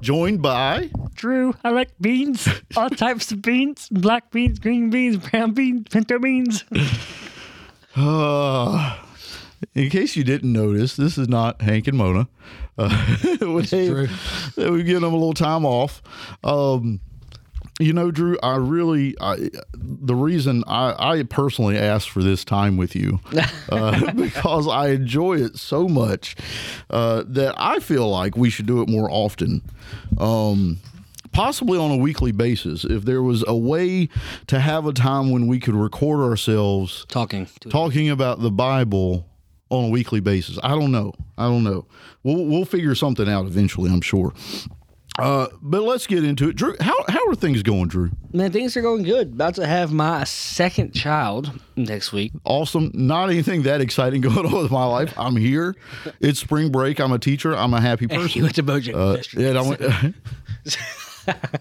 [0.00, 5.52] joined by Drew, I like beans, all types of beans, black beans, green beans, brown
[5.52, 6.64] beans, pinto beans.
[7.96, 8.98] Uh,
[9.74, 12.28] in case you didn't notice, this is not Hank and Mona.
[12.76, 14.08] Uh, we, Drew.
[14.56, 16.02] We've given them a little time off.
[16.42, 17.00] Um,
[17.80, 22.76] you know, Drew, I really, I, the reason I, I personally asked for this time
[22.76, 23.20] with you
[23.68, 26.36] uh, because I enjoy it so much
[26.90, 29.62] uh, that I feel like we should do it more often.
[30.18, 30.78] Um,
[31.32, 32.84] possibly on a weekly basis.
[32.84, 34.08] If there was a way
[34.46, 37.46] to have a time when we could record ourselves Talking.
[37.60, 39.26] To talking about the Bible
[39.68, 40.58] on a weekly basis.
[40.62, 41.12] I don't know.
[41.36, 41.86] I don't know.
[42.22, 43.90] We'll we'll figure something out eventually.
[43.90, 44.32] I'm sure.
[45.18, 46.56] Uh, but let's get into it.
[46.56, 48.10] Drew, how how are things going, Drew?
[48.32, 49.34] Man, things are going good.
[49.34, 52.32] About to have my second child next week.
[52.44, 52.90] Awesome.
[52.94, 55.14] Not anything that exciting going on with my life.
[55.16, 55.76] I'm here.
[56.20, 56.98] It's spring break.
[57.00, 57.56] I'm a teacher.
[57.56, 58.30] I'm a happy person.
[58.38, 59.56] You went to Bojangles Uh, yesterday.
[59.56, 60.14] I went.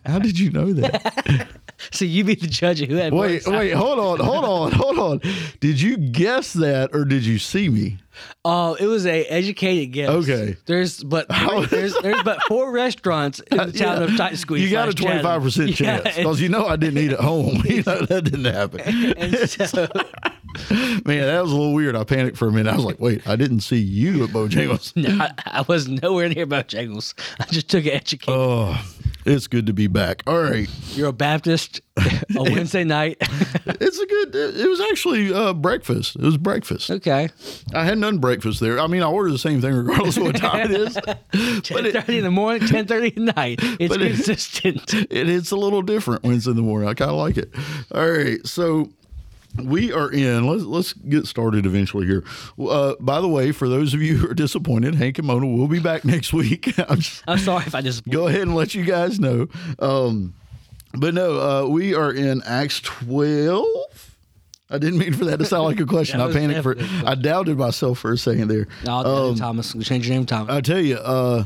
[0.05, 1.47] how did you know that?
[1.91, 4.99] so you be the judge of who had Wait, wait, hold on, hold on, hold
[4.99, 5.21] on.
[5.59, 7.97] Did you guess that or did you see me?
[8.45, 10.09] Oh, it was a educated guess.
[10.09, 10.55] Okay.
[10.65, 11.27] There's but
[11.69, 14.03] there's there's but four restaurants in the town Yeah.
[14.03, 14.59] of Tightsqueeze.
[14.59, 17.63] You got a 25% chance because you know I didn't eat at home.
[17.65, 18.81] You know, that didn't happen.
[19.17, 19.87] and so
[21.05, 21.95] Man, that was a little weird.
[21.95, 22.71] I panicked for a minute.
[22.71, 24.95] I was like, wait, I didn't see you at Bojangles.
[24.95, 27.13] no, I, I was nowhere near Bojangles.
[27.39, 28.33] I just took an educated.
[28.35, 28.79] Oh,
[29.25, 30.21] it's good to be back.
[30.27, 30.69] All right.
[30.95, 31.81] You're a Baptist.
[32.35, 33.17] A Wednesday night.
[33.21, 36.15] It's a good, it was actually uh, breakfast.
[36.15, 36.89] It was breakfast.
[36.89, 37.29] okay.
[37.75, 38.79] I hadn't done breakfast there.
[38.79, 40.95] I mean, I ordered the same thing regardless of what time it is.
[41.61, 43.59] Ten thirty in the morning, ten thirty at night.
[43.79, 44.91] It's But it- consistent.
[44.95, 46.89] it, it's a little different when it's in the morning.
[46.89, 47.53] I kind of like it.
[47.93, 48.89] All right, so
[49.61, 50.47] we are in.
[50.47, 52.23] Let's let's get started eventually here.
[52.59, 55.67] Uh, by the way, for those of you who are disappointed, Hank and Mona will
[55.67, 56.73] be back next week.
[56.89, 59.47] I'm just, I'm sorry if I just go ahead and let you guys know.
[59.79, 60.33] Um,
[60.95, 63.65] but no, uh, we are in Acts 12.
[64.69, 66.19] I didn't mean for that to sound like a question.
[66.21, 66.75] I panicked for.
[67.05, 68.67] I doubted myself for a second there.
[68.85, 68.97] No,
[69.29, 69.73] Um, Thomas.
[69.81, 70.53] Change your name, Thomas.
[70.53, 71.45] I tell you, uh,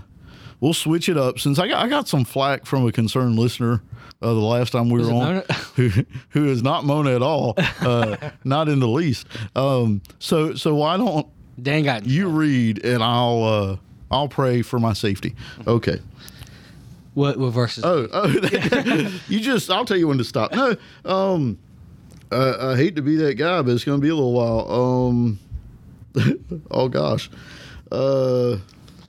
[0.59, 3.81] we'll switch it up since I got I got some flack from a concerned listener
[4.22, 5.41] uh, the last time we were on, Mona?
[5.75, 5.90] who
[6.29, 9.28] who is not Mona at all, uh, not in the least.
[9.56, 11.28] Um, so so why don't
[11.62, 13.78] Dan got you read and I'll uh,
[14.09, 15.35] I'll pray for my safety.
[15.66, 16.00] Okay.
[17.13, 17.84] what, what verses?
[17.84, 18.28] Oh oh,
[19.28, 20.51] you just I'll tell you when to stop.
[20.53, 20.75] No,
[21.06, 21.57] um,
[22.31, 24.72] I, I hate to be that guy, but it's going to be a little while.
[24.72, 25.40] Um,
[26.72, 27.29] oh gosh.
[27.91, 28.57] Uh,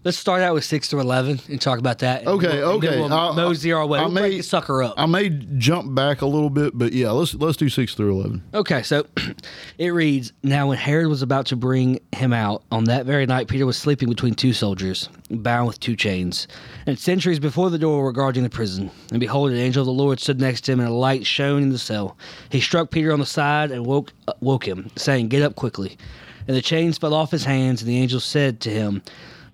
[0.08, 2.26] Let's start out with six through eleven and talk about that.
[2.26, 2.98] Okay, we'll- okay.
[2.98, 3.98] We'll I'll- mosey our way.
[3.98, 4.94] I We'll break may- the sucker up.
[4.96, 8.42] I may jump back a little bit, but yeah, let's let's do six through eleven.
[8.54, 9.04] Okay, so
[9.78, 13.48] it reads Now, when Herod was about to bring him out, on that very night,
[13.48, 16.48] Peter was sleeping between two soldiers, bound with two chains.
[16.86, 18.90] And sentries before the door were guarding the prison.
[19.10, 21.62] And behold, an angel of the Lord stood next to him, and a light shone
[21.62, 22.16] in the cell.
[22.48, 25.98] He struck Peter on the side and woke, uh, woke him, saying, Get up quickly.
[26.46, 29.02] And the chains fell off his hands, and the angel said to him,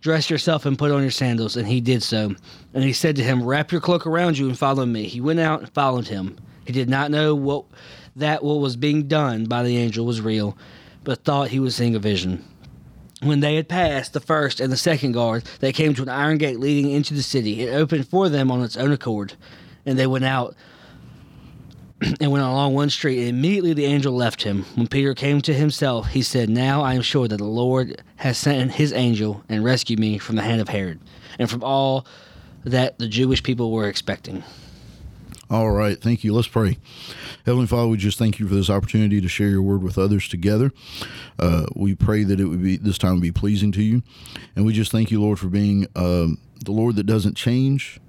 [0.04, 1.56] Dress yourself and put on your sandals.
[1.56, 2.34] And he did so.
[2.74, 5.04] And he said to him, Wrap your cloak around you and follow me.
[5.04, 6.36] He went out and followed him.
[6.66, 7.64] He did not know what
[8.14, 10.58] that what was being done by the angel was real,
[11.04, 12.44] but thought he was seeing a vision.
[13.22, 16.36] When they had passed the first and the second guard, they came to an iron
[16.36, 17.62] gate leading into the city.
[17.62, 19.32] It opened for them on its own accord,
[19.86, 20.54] and they went out
[22.20, 23.20] and went along one street.
[23.20, 24.64] And immediately the angel left him.
[24.74, 28.38] When Peter came to himself, he said, Now I am sure that the Lord has
[28.38, 31.00] sent his angel and rescued me from the hand of Herod
[31.38, 32.06] and from all
[32.64, 34.42] that the Jewish people were expecting.
[35.50, 36.32] All right, thank you.
[36.32, 36.78] Let's pray.
[37.44, 40.26] Heavenly Father, we just thank you for this opportunity to share your word with others
[40.28, 40.72] together.
[41.38, 44.02] Uh, we pray that it would be this time would be pleasing to you,
[44.56, 48.00] and we just thank you, Lord, for being um, the Lord that doesn't change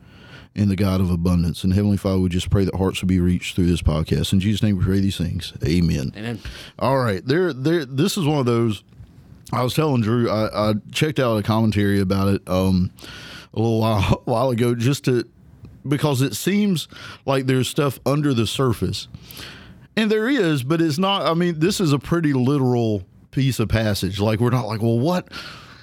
[0.55, 1.63] and the God of abundance.
[1.63, 4.31] And Heavenly Father, we just pray that hearts will be reached through this podcast.
[4.33, 5.53] In Jesus' name, we pray these things.
[5.65, 6.13] Amen.
[6.15, 6.39] Amen.
[6.79, 7.85] All right, there, there.
[7.85, 8.83] This is one of those.
[9.51, 12.91] I was telling Drew, I, I checked out a commentary about it um,
[13.53, 15.27] a little while while ago, just to
[15.87, 16.87] because it seems
[17.25, 19.07] like there's stuff under the surface,
[19.95, 21.25] and there is, but it's not.
[21.25, 24.19] I mean, this is a pretty literal piece of passage.
[24.19, 25.27] Like we're not like, well, what,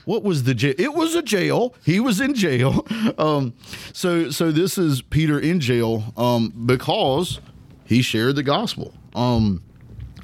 [0.04, 0.75] what was the jail?
[0.78, 1.75] It was a jail.
[1.84, 2.87] He was in jail.
[3.19, 3.52] Um,
[3.93, 7.40] so so this is Peter in jail um, because
[7.84, 8.94] he shared the gospel.
[9.14, 9.62] Um,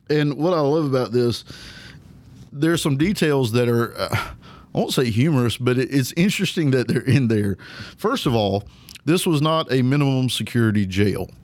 [0.09, 1.45] and what I love about this,
[2.53, 3.97] there's some details that are.
[3.97, 4.09] Uh,
[4.75, 7.57] I won't say humorous, but it, it's interesting that they're in there.
[7.97, 8.65] First of all,
[9.05, 11.31] this was not a minimum security jail.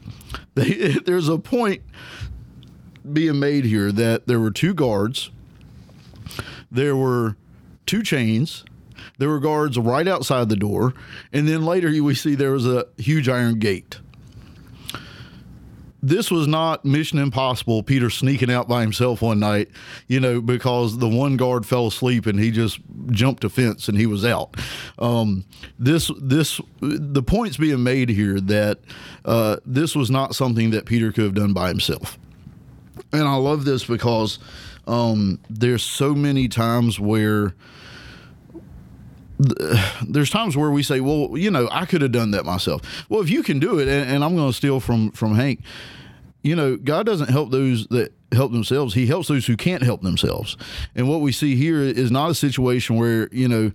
[0.57, 1.83] They, there's a point
[3.13, 5.31] being made here that there were two guards,
[6.71, 7.37] there were
[7.87, 8.65] two chains,
[9.19, 10.95] there were guards right outside the door,
[11.33, 13.99] and then later we see there was a huge iron gate
[16.05, 17.83] this was not Mission Impossible.
[17.83, 19.71] Peter sneaking out by himself one night,
[20.07, 22.79] you know, because the one guard fell asleep and he just
[23.11, 24.55] jumped a fence and he was out.
[24.99, 25.47] Um,
[25.79, 28.81] this this the point's being made here that
[29.25, 32.19] uh, this was not something that Peter could have done by himself,
[33.11, 34.39] and I love this because
[34.87, 37.55] um, there's so many times where
[40.07, 42.83] there's times where we say, well, you know, I could have done that myself.
[43.09, 45.61] Well, if you can do it, and, and I'm going to steal from from Hank,
[46.43, 48.95] you know, God doesn't help those that help themselves.
[48.95, 50.57] He helps those who can't help themselves.
[50.95, 53.73] And what we see here is not a situation where, you know,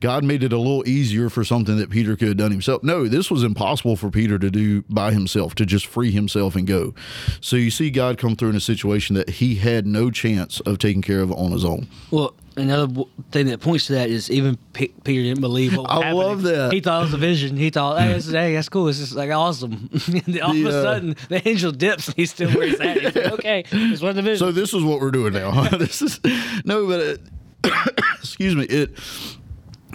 [0.00, 2.82] God made it a little easier for something that Peter could have done himself.
[2.82, 6.66] No, this was impossible for Peter to do by himself, to just free himself and
[6.66, 6.94] go.
[7.40, 10.78] So you see God come through in a situation that he had no chance of
[10.78, 11.88] taking care of on his own.
[12.10, 15.90] Well, another thing that points to that is even P- Peter didn't believe what was
[15.90, 16.16] I happening.
[16.16, 16.72] love that.
[16.72, 17.56] He thought it was a vision.
[17.56, 18.84] He thought, hey, this is, hey that's cool.
[18.86, 19.90] This is like awesome.
[20.06, 22.80] and all The, of a uh, sudden, the angel dips and he's still where he's
[22.80, 23.00] at.
[23.00, 24.40] He's like, okay, it's one of the visions.
[24.40, 25.68] So this is what we're doing now.
[25.76, 26.20] this is
[26.64, 27.20] no, but it,
[28.20, 28.64] excuse me.
[28.64, 28.98] It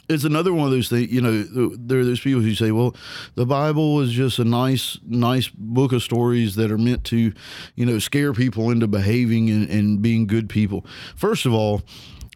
[0.10, 1.12] it's another one of those things.
[1.12, 1.44] You know,
[1.76, 2.96] there are those people who say, "Well,
[3.36, 7.34] the Bible is just a nice, nice book of stories that are meant to,
[7.76, 11.82] you know, scare people into behaving and, and being good people." First of all,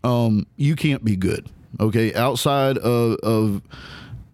[0.03, 1.47] um, you can't be good.
[1.79, 3.61] Okay, outside of, of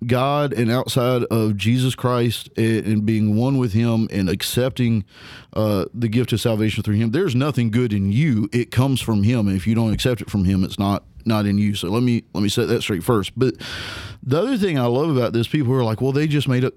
[0.06, 5.06] God and outside of Jesus Christ and, and being one with Him and accepting
[5.54, 8.50] uh, the gift of salvation through Him, there's nothing good in you.
[8.52, 11.46] It comes from Him, and if you don't accept it from Him, it's not not
[11.46, 11.76] in you.
[11.76, 13.38] So let me let me set that straight first.
[13.38, 13.56] But
[14.24, 16.74] the other thing I love about this, people are like, well, they just made up.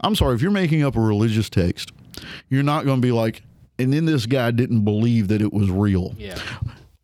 [0.00, 1.92] I'm sorry, if you're making up a religious text,
[2.48, 3.42] you're not going to be like,
[3.78, 6.38] and then this guy didn't believe that it was real yeah.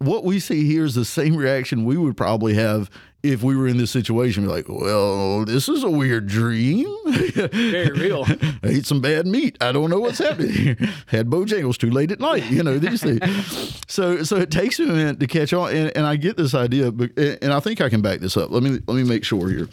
[0.01, 2.91] What we see here is the same reaction we would probably have
[3.23, 4.47] if we were in this situation.
[4.47, 6.89] We're like, well, this is a weird dream.
[7.05, 8.25] Very real.
[8.27, 9.59] I ate some bad meat.
[9.61, 10.77] I don't know what's happening here.
[11.07, 12.51] Had Bojangles too late at night.
[12.51, 13.85] You know these things.
[13.89, 16.91] So so it takes a minute to catch on, and, and I get this idea,
[16.91, 18.51] but and I think I can back this up.
[18.51, 19.69] Let me let me make sure here.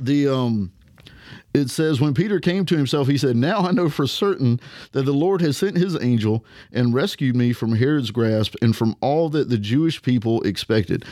[0.00, 0.72] The um
[1.54, 4.60] it says when Peter came to himself, he said, "Now I know for certain
[4.92, 8.96] that the Lord has sent His angel and rescued me from Herod's grasp and from
[9.00, 11.04] all that the Jewish people expected."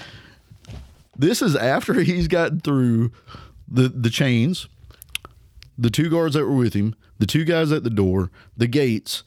[1.17, 3.13] This is after he's gotten through
[3.69, 4.67] the the chains,
[5.79, 9.23] the two guards that were with him, the two guys at the door, the gates,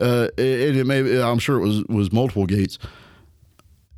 [0.00, 2.78] uh, and it may I'm sure it was was multiple gates.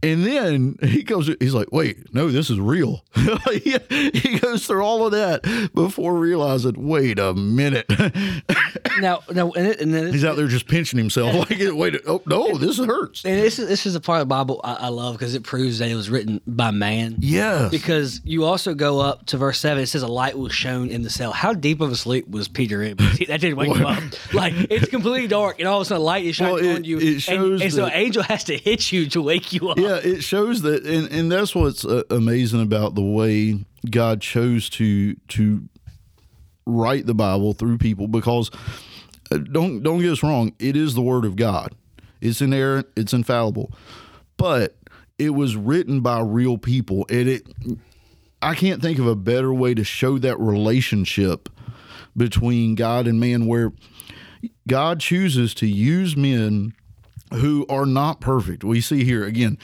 [0.03, 3.05] And then he goes, he's like, wait, no, this is real.
[3.51, 7.87] he, goes through all of that before realizing, wait a minute.
[9.01, 11.29] now, now, and, it, and then he's out there just pinching himself.
[11.49, 13.25] Like, wait, oh, no, this hurts.
[13.25, 15.43] And this is this is a part of the Bible I, I love because it
[15.45, 17.17] proves that it was written by man.
[17.19, 17.69] Yeah.
[17.71, 19.83] Because you also go up to verse seven.
[19.83, 21.33] It says a light was shown in the cell.
[21.33, 22.97] How deep of a sleep was Peter in?
[22.97, 24.03] That didn't wake him up.
[24.35, 26.99] Like it's completely dark, and all of a sudden light is shining Well, on you,
[26.99, 29.79] it and- shows and, so an angel has to hit you to wake you up.
[29.79, 34.69] yeah, it shows that, and, and that's what's uh, amazing about the way God chose
[34.71, 35.69] to to
[36.67, 38.09] write the Bible through people.
[38.09, 38.51] Because
[39.31, 41.75] uh, don't don't get us wrong, it is the Word of God.
[42.21, 43.73] It's inerrant, it's infallible,
[44.37, 44.77] but
[45.19, 47.47] it was written by real people, and it.
[48.41, 51.49] I can't think of a better way to show that relationship
[52.17, 53.73] between God and man, where
[54.69, 56.75] God chooses to use men
[57.33, 58.65] who are not perfect.
[58.65, 59.59] We see here again,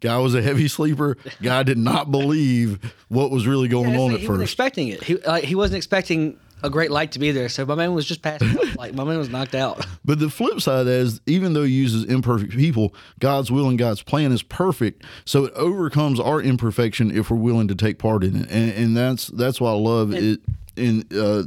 [0.00, 1.16] guy was a heavy sleeper.
[1.42, 4.14] Guy did not believe what was really going That's on it.
[4.14, 4.52] at he wasn't first.
[4.52, 5.02] expecting it.
[5.02, 7.50] He like, he wasn't expecting a great light to be there.
[7.50, 8.76] So my man was just passing out.
[8.76, 9.84] Like my man was knocked out.
[10.06, 14.02] But the flip side is, even though he uses imperfect people, God's will and God's
[14.02, 15.02] plan is perfect.
[15.24, 18.96] So it overcomes our imperfection if we're willing to take part in it, and, and
[18.96, 20.40] that's that's why I love it
[20.76, 21.44] in uh,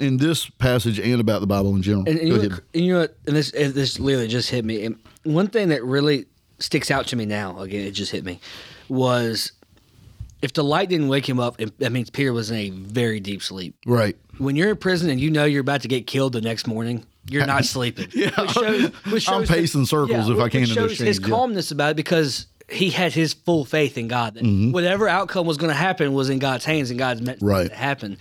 [0.00, 2.04] in this passage and about the Bible in general.
[2.08, 3.16] And, and, you, know, and you know what?
[3.26, 4.84] And this and this literally just hit me.
[4.84, 6.26] And one thing that really
[6.58, 8.40] sticks out to me now, again, it just hit me,
[8.88, 9.52] was
[10.42, 13.20] if the light didn't wake him up, it, that means Peter was in a very
[13.20, 13.76] deep sleep.
[13.86, 14.16] Right.
[14.38, 17.04] When you're in prison and you know you're about to get killed the next morning,
[17.28, 18.08] you're not sleeping.
[18.14, 18.30] Yeah.
[18.40, 21.34] Which shows, which I'm shows pacing circles if I can in shows his change, yeah.
[21.34, 24.34] calmness about it because he had his full faith in God.
[24.34, 27.68] That Whatever outcome was going to happen was in God's hands, and God's meant Right.
[27.68, 28.16] to happen.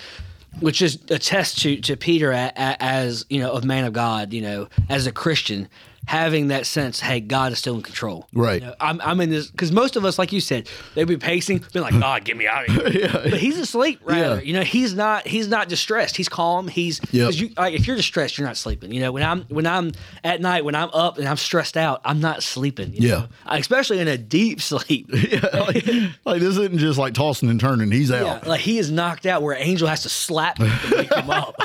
[0.60, 3.94] Which is a test to to Peter a, a, as you know of man of
[3.94, 5.70] God, you know, as a Christian,
[6.10, 8.28] having that sense, hey, God is still in control.
[8.34, 8.62] Right.
[8.64, 11.18] You know, I'm, I'm in this because most of us, like you said, they'd be
[11.18, 13.10] pacing, being like, God, get me out of here.
[13.30, 14.00] But he's asleep.
[14.04, 14.42] Rather, Yeah.
[14.42, 16.18] you know, he's not he's not distressed.
[16.18, 16.68] He's calm.
[16.68, 17.34] He's Yep.
[17.36, 18.92] you like if you're distressed, you're not sleeping.
[18.92, 19.92] You know, when I'm when I'm
[20.24, 22.92] at night, when I'm up and I'm stressed out, I'm not sleeping.
[22.96, 23.16] you Yeah.
[23.16, 23.28] know?
[23.46, 25.10] especially in a deep sleep.
[25.14, 25.86] yeah, like,
[26.26, 27.92] like this isn't just like tossing and turning.
[27.92, 28.48] He's Yeah, out.
[28.48, 31.56] like he is knocked out where Angel has to slap him to wake him up.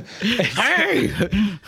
[0.20, 1.12] hey!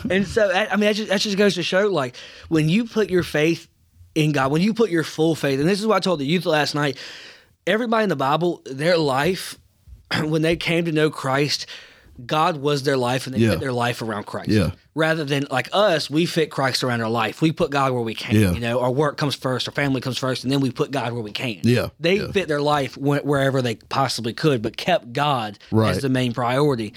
[0.09, 2.15] And so, I mean, that just, that just goes to show like
[2.49, 3.67] when you put your faith
[4.15, 6.25] in God, when you put your full faith, and this is what I told the
[6.25, 6.97] youth last night
[7.65, 9.57] everybody in the Bible, their life,
[10.23, 11.65] when they came to know Christ,
[12.25, 13.51] God was their life and they Yeah.
[13.51, 14.49] fit their life around Christ.
[14.49, 14.71] Yeah.
[14.97, 17.39] Rather than like us, we fit Christ around our life.
[17.39, 18.33] We put God where we can.
[18.35, 18.51] Yeah.
[18.53, 21.13] You know, our work comes first, our family comes first, and then we put God
[21.13, 21.59] where we can.
[21.61, 21.89] Yeah.
[21.99, 22.31] They Yeah.
[22.31, 25.91] fit their life wherever they possibly could, but kept God Right.
[25.95, 26.93] as the main priority.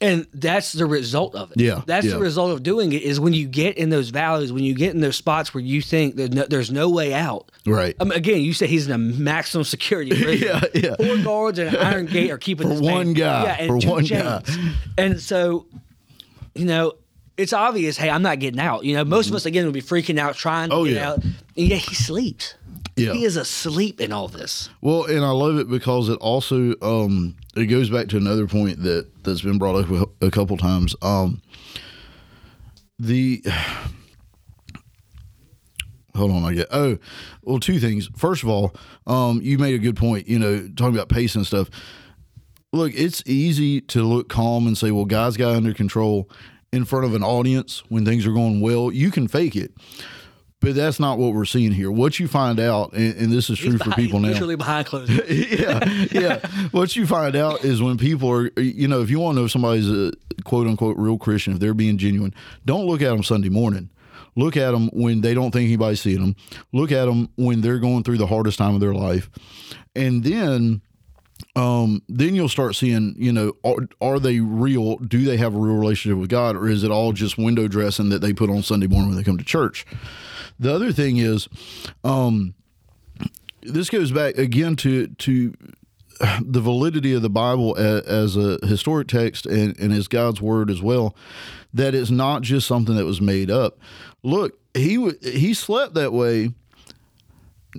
[0.00, 1.60] And that's the result of it.
[1.60, 2.14] Yeah, That's yeah.
[2.14, 4.92] the result of doing it is when you get in those valleys, when you get
[4.94, 7.50] in those spots where you think that no, there's no way out.
[7.64, 7.94] Right.
[8.00, 10.48] I mean, again, you say he's in a maximum security prison.
[10.48, 10.96] Yeah, yeah.
[10.96, 13.68] Four guards and an iron gate are keeping For this man- one guy, Yeah, and
[13.68, 14.22] for two one chains.
[14.56, 14.72] guy.
[14.98, 15.66] And so,
[16.54, 16.92] you know,
[17.36, 17.96] it's obvious.
[17.96, 18.84] Hey, I'm not getting out.
[18.84, 21.10] You know, most of us again would be freaking out trying to Oh, get yeah.
[21.10, 22.54] out, and yet he sleeps.
[22.96, 23.12] Yeah.
[23.12, 24.70] He is asleep in all this.
[24.80, 28.82] Well, and I love it because it also um, it goes back to another point
[28.84, 30.96] that that's been brought up a- a couple times.
[31.02, 31.42] Um,
[32.98, 33.42] the
[36.14, 36.98] hold on, I get oh
[37.42, 38.08] well, two things.
[38.16, 38.74] First of all,
[39.06, 40.28] um, you made a good point.
[40.28, 41.68] You know, talking about pace and stuff.
[42.72, 46.30] Look, it's easy to look calm and say, "Well, guys got under control."
[46.72, 49.72] In front of an audience when things are going well, you can fake it,
[50.60, 51.90] but that's not what we're seeing here.
[51.90, 54.56] What you find out, and, and this is true He's for behind- people now literally
[54.56, 56.46] behind closed yeah, yeah.
[56.72, 59.44] What you find out is when people are, you know, if you want to know
[59.46, 60.12] if somebody's a
[60.44, 62.34] quote unquote real Christian, if they're being genuine,
[62.66, 63.88] don't look at them Sunday morning.
[64.34, 66.36] Look at them when they don't think anybody's seeing them.
[66.72, 69.30] Look at them when they're going through the hardest time of their life,
[69.94, 70.82] and then,
[71.54, 74.96] um, then you'll start seeing, you know, are, are they real?
[74.96, 78.08] Do they have a real relationship with God, or is it all just window dressing
[78.10, 79.86] that they put on Sunday morning when they come to church?
[80.58, 81.48] The other thing is,
[82.04, 82.54] um,
[83.62, 85.54] this goes back again to to
[86.40, 90.80] the validity of the Bible as, a historic text and, and as God's word as
[90.80, 91.14] well.
[91.74, 93.78] That it's not just something that was made up.
[94.22, 96.52] Look, he he slept that way.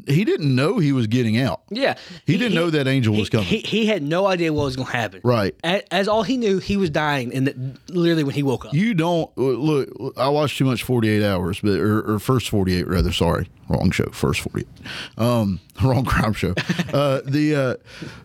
[0.07, 1.61] He didn't know he was getting out.
[1.69, 3.45] Yeah, He didn't know that angel he- was coming.
[3.47, 5.21] He, he had no idea what was going to happen.
[5.23, 5.55] Right.
[5.63, 8.73] As, as all he knew, he was dying, and that literally when he woke up.
[8.73, 9.89] You don't look.
[10.17, 13.11] I watched too much Forty Eight Hours, but or, or first Forty Eight rather.
[13.11, 14.09] Sorry, wrong show.
[14.11, 16.53] First Forty Eight, um, wrong crime show.
[16.93, 18.17] Uh, the uh,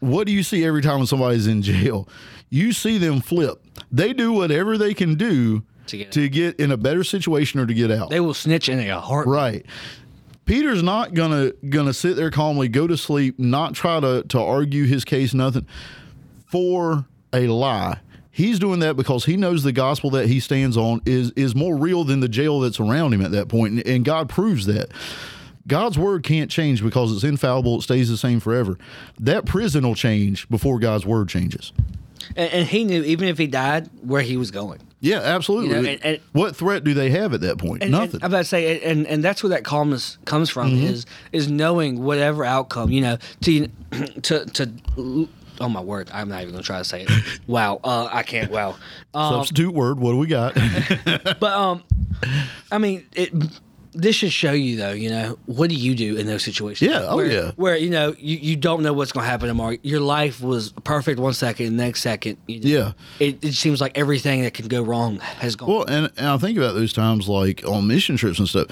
[0.00, 2.08] what do you see every time when somebody's in jail?
[2.50, 3.62] You see them flip.
[3.90, 7.66] They do whatever they can do To get to get in a better situation or
[7.66, 8.10] to get out.
[8.10, 9.26] they will snitch in a heart.
[9.26, 9.66] Right.
[10.46, 14.84] Peter's not gonna gonna sit there calmly, go to sleep, not try to to argue
[14.84, 15.66] his case, nothing
[16.46, 17.98] for a lie.
[18.30, 21.76] He's doing that because he knows the gospel that he stands on is is more
[21.76, 24.90] real than the jail that's around him at that point, and, and God proves that.
[25.66, 28.78] God's word can't change because it's infallible; it stays the same forever.
[29.18, 31.72] That prison will change before God's word changes.
[32.36, 34.80] And, and he knew even if he died, where he was going.
[35.00, 35.76] Yeah, absolutely.
[35.76, 37.82] You know, and- and- what threat do they have at that point?
[37.82, 38.20] And, Nothing.
[38.22, 40.86] I'm about to say, and and that's where that calmness comes from Mm-hmm.
[40.86, 43.68] is is knowing whatever outcome, you know, to
[44.22, 45.28] to to.
[45.58, 46.10] Oh my word!
[46.12, 47.10] I'm not even gonna try to say it.
[47.46, 48.50] Wow, uh, I can't.
[48.50, 48.76] Wow,
[49.14, 49.98] um, Substitute word.
[50.00, 50.54] What do we got?
[51.40, 51.82] but um,
[52.70, 53.32] I mean, it.
[53.98, 54.92] This should show you, though.
[54.92, 56.90] You know, what do you do in those situations?
[56.90, 57.50] Yeah, oh, where, yeah.
[57.56, 59.76] Where you know you, you don't know what's going to happen tomorrow.
[59.82, 62.92] Your life was perfect one second, next second, you know, Yeah.
[63.26, 65.68] it, it seems like everything that can go wrong has gone.
[65.70, 68.66] Well, and, and I think about those times like on mission trips and stuff.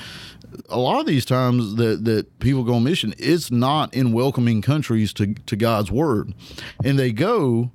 [0.68, 4.62] A lot of these times that, that people go on mission, it's not in welcoming
[4.62, 6.32] countries to, to God's word.
[6.84, 7.72] And they go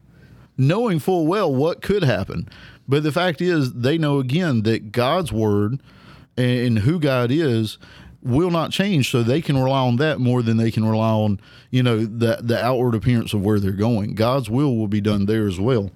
[0.58, 2.48] knowing full well what could happen.
[2.88, 5.82] But the fact is, they know again that God's word
[6.40, 7.78] and who God is
[8.22, 9.12] will not change.
[9.12, 12.40] So they can rely on that more than they can rely on, you know, the,
[12.42, 14.16] the outward appearance of where they're going.
[14.16, 15.92] God's will will be done there as well.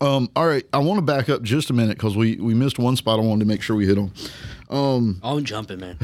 [0.00, 2.78] Um, all right, I want to back up just a minute because we, we missed
[2.78, 4.10] one spot I wanted to make sure we hit on.
[5.22, 5.96] I'm jumping, man.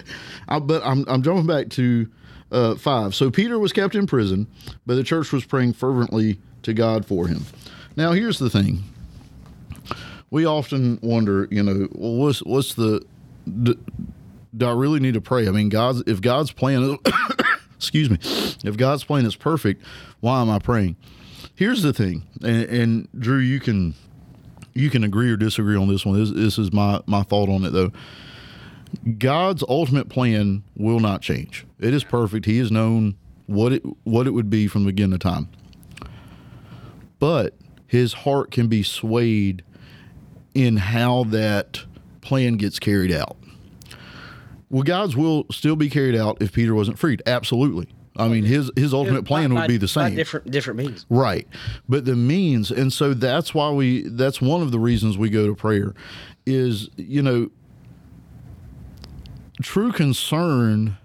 [0.48, 2.06] I, but I'm, I'm jumping back to
[2.52, 3.14] uh, five.
[3.14, 4.46] So Peter was kept in prison,
[4.84, 7.46] but the church was praying fervently to God for him.
[7.96, 8.84] Now, here's the thing.
[10.30, 13.04] We often wonder, you know, well, what's what's the
[13.62, 13.78] d-
[14.56, 15.48] do I really need to pray?
[15.48, 16.96] I mean, God's if God's plan is
[17.76, 18.18] excuse me,
[18.68, 19.82] if God's plan is perfect,
[20.20, 20.96] why am I praying?
[21.54, 23.94] Here's the thing, and, and Drew, you can
[24.74, 26.18] you can agree or disagree on this one.
[26.18, 27.92] This, this is my my thought on it though.
[29.18, 31.66] God's ultimate plan will not change.
[31.78, 32.46] It is perfect.
[32.46, 33.16] He has known
[33.46, 35.48] what it what it would be from the beginning of time.
[37.18, 37.54] But
[37.86, 39.62] his heart can be swayed
[40.56, 41.84] in how that
[42.22, 43.36] plan gets carried out.
[44.70, 47.22] Well, God's will still be carried out if Peter wasn't freed?
[47.26, 47.88] Absolutely.
[48.16, 50.16] I mean, his his ultimate plan By- would be the same.
[50.16, 51.04] different different means.
[51.10, 51.46] Right.
[51.86, 55.46] But the means, and so that's why we, that's one of the reasons we go
[55.46, 55.92] to prayer
[56.46, 57.50] is, you know,
[59.60, 60.96] true concern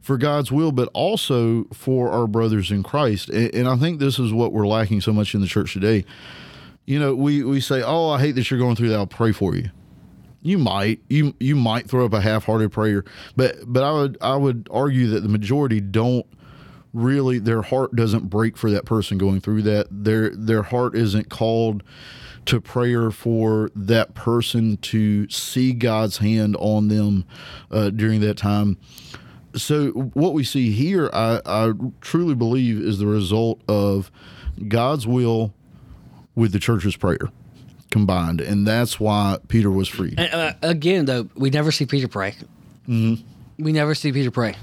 [0.00, 3.30] for God's will, but also for our brothers in Christ.
[3.30, 6.04] And, and I think this is what we're lacking so much in the church today.
[6.86, 8.96] You know, we, we say, oh, I hate that you're going through that.
[8.96, 9.70] I'll pray for you.
[10.42, 13.02] You might you you might throw up a half-hearted prayer,
[13.34, 16.26] but but I would I would argue that the majority don't
[16.92, 19.86] really their heart doesn't break for that person going through that.
[19.90, 21.82] Their their heart isn't called
[22.44, 27.24] to prayer for that person to see God's hand on them
[27.70, 28.76] uh, during that time.
[29.54, 31.72] So what we see here, I, I
[32.02, 34.10] truly believe, is the result of
[34.68, 35.54] God's will
[36.34, 37.30] with the church's prayer
[37.90, 40.18] combined, and that's why Peter was freed.
[40.18, 42.34] And, uh, again, though, we never see Peter pray.
[42.88, 43.24] Mm-hmm.
[43.62, 44.56] We never see Peter pray.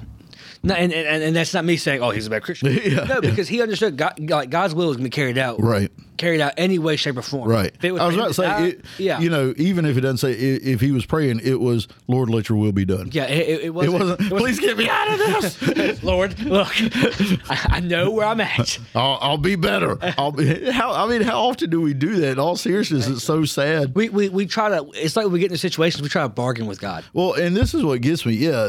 [0.63, 3.21] No, and, and and that's not me saying, "Oh, he's a bad Christian." Yeah, no,
[3.21, 5.91] because he understood God, like God's will is going to be carried out, Right.
[6.17, 7.49] Carried out any way, shape, or form.
[7.49, 7.73] Right.
[7.81, 10.17] It I was about to say, die, it, yeah, you know, even if it doesn't
[10.17, 13.09] say i- if he was praying, it was Lord, let your will be done.
[13.11, 13.23] yeah.
[13.23, 13.93] It, it, it It wasn't.
[14.19, 14.29] wasn't.
[14.29, 16.03] Please get me out of this.
[16.03, 16.67] Lord, look,
[17.49, 18.77] I, I know where I'm at.
[18.95, 19.97] I'll, I'll be better.
[20.17, 20.69] I'll be.
[20.69, 22.33] How, I mean, how often do we do that?
[22.33, 23.95] In all seriousness, it's so sad.
[23.95, 24.87] We, we, we try to.
[24.93, 26.01] It's like we get into situations.
[26.03, 27.03] We try to bargain with God.
[27.13, 28.33] Well, and this is what gets me.
[28.33, 28.65] Yeah,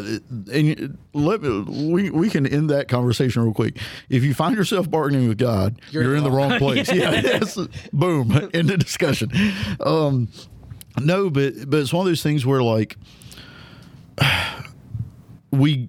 [0.52, 1.60] and let me,
[1.92, 3.76] we we can end that conversation real quick.
[4.08, 6.90] If you find yourself bargaining with God, you're, in the wrong place.
[6.92, 7.58] yeah, yes.
[7.92, 9.30] boom, end the discussion.
[9.80, 10.28] Um,
[11.00, 12.96] no, but but it's one of those things where like
[15.50, 15.88] we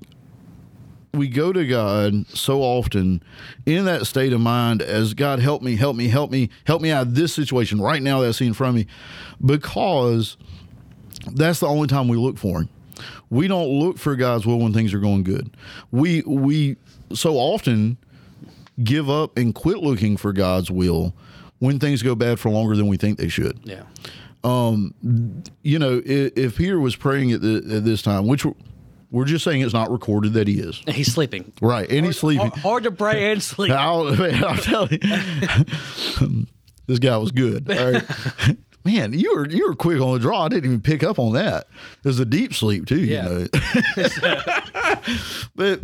[1.14, 3.22] we go to God so often
[3.66, 6.90] in that state of mind as God help me, help me, help me, help me
[6.92, 8.88] out of this situation right now that's in front of me,
[9.46, 10.38] because
[11.34, 12.70] that's the only time we look for him.
[13.30, 15.56] We don't look for God's will when things are going good.
[15.92, 16.78] We we
[17.14, 17.98] so often
[18.84, 21.14] give up and quit looking for God's will
[21.64, 23.58] when things go bad for longer than we think they should.
[23.64, 23.84] Yeah.
[24.44, 24.94] Um,
[25.62, 28.54] you know, if, if Peter was praying at, the, at this time, which we're,
[29.12, 31.54] we're just saying it's not recorded that he is he's sleeping.
[31.62, 32.48] right, and he's sleeping.
[32.50, 33.72] Hard, hard to pray and sleep.
[33.86, 34.10] I'll,
[34.46, 34.98] I'll tell you,
[36.88, 37.72] this guy was good.
[37.72, 38.04] All right.
[38.86, 40.44] Man, you were you were quick on the draw.
[40.44, 41.68] I didn't even pick up on that.
[42.02, 43.00] There's a deep sleep too.
[43.00, 43.30] Yeah.
[43.30, 43.48] You
[43.96, 44.96] know?
[45.56, 45.80] but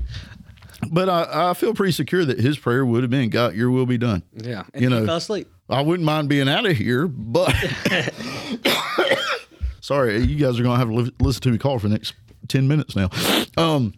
[0.91, 3.85] but I, I feel pretty secure that his prayer would have been, "God, Your will
[3.85, 4.63] be done." Yeah.
[4.73, 5.05] And You he know.
[5.05, 5.47] fell asleep.
[5.69, 7.53] I wouldn't mind being out of here, but
[9.81, 11.93] sorry, you guys are going to have to li- listen to me call for the
[11.93, 12.13] next
[12.47, 13.09] ten minutes now.
[13.57, 13.93] Um,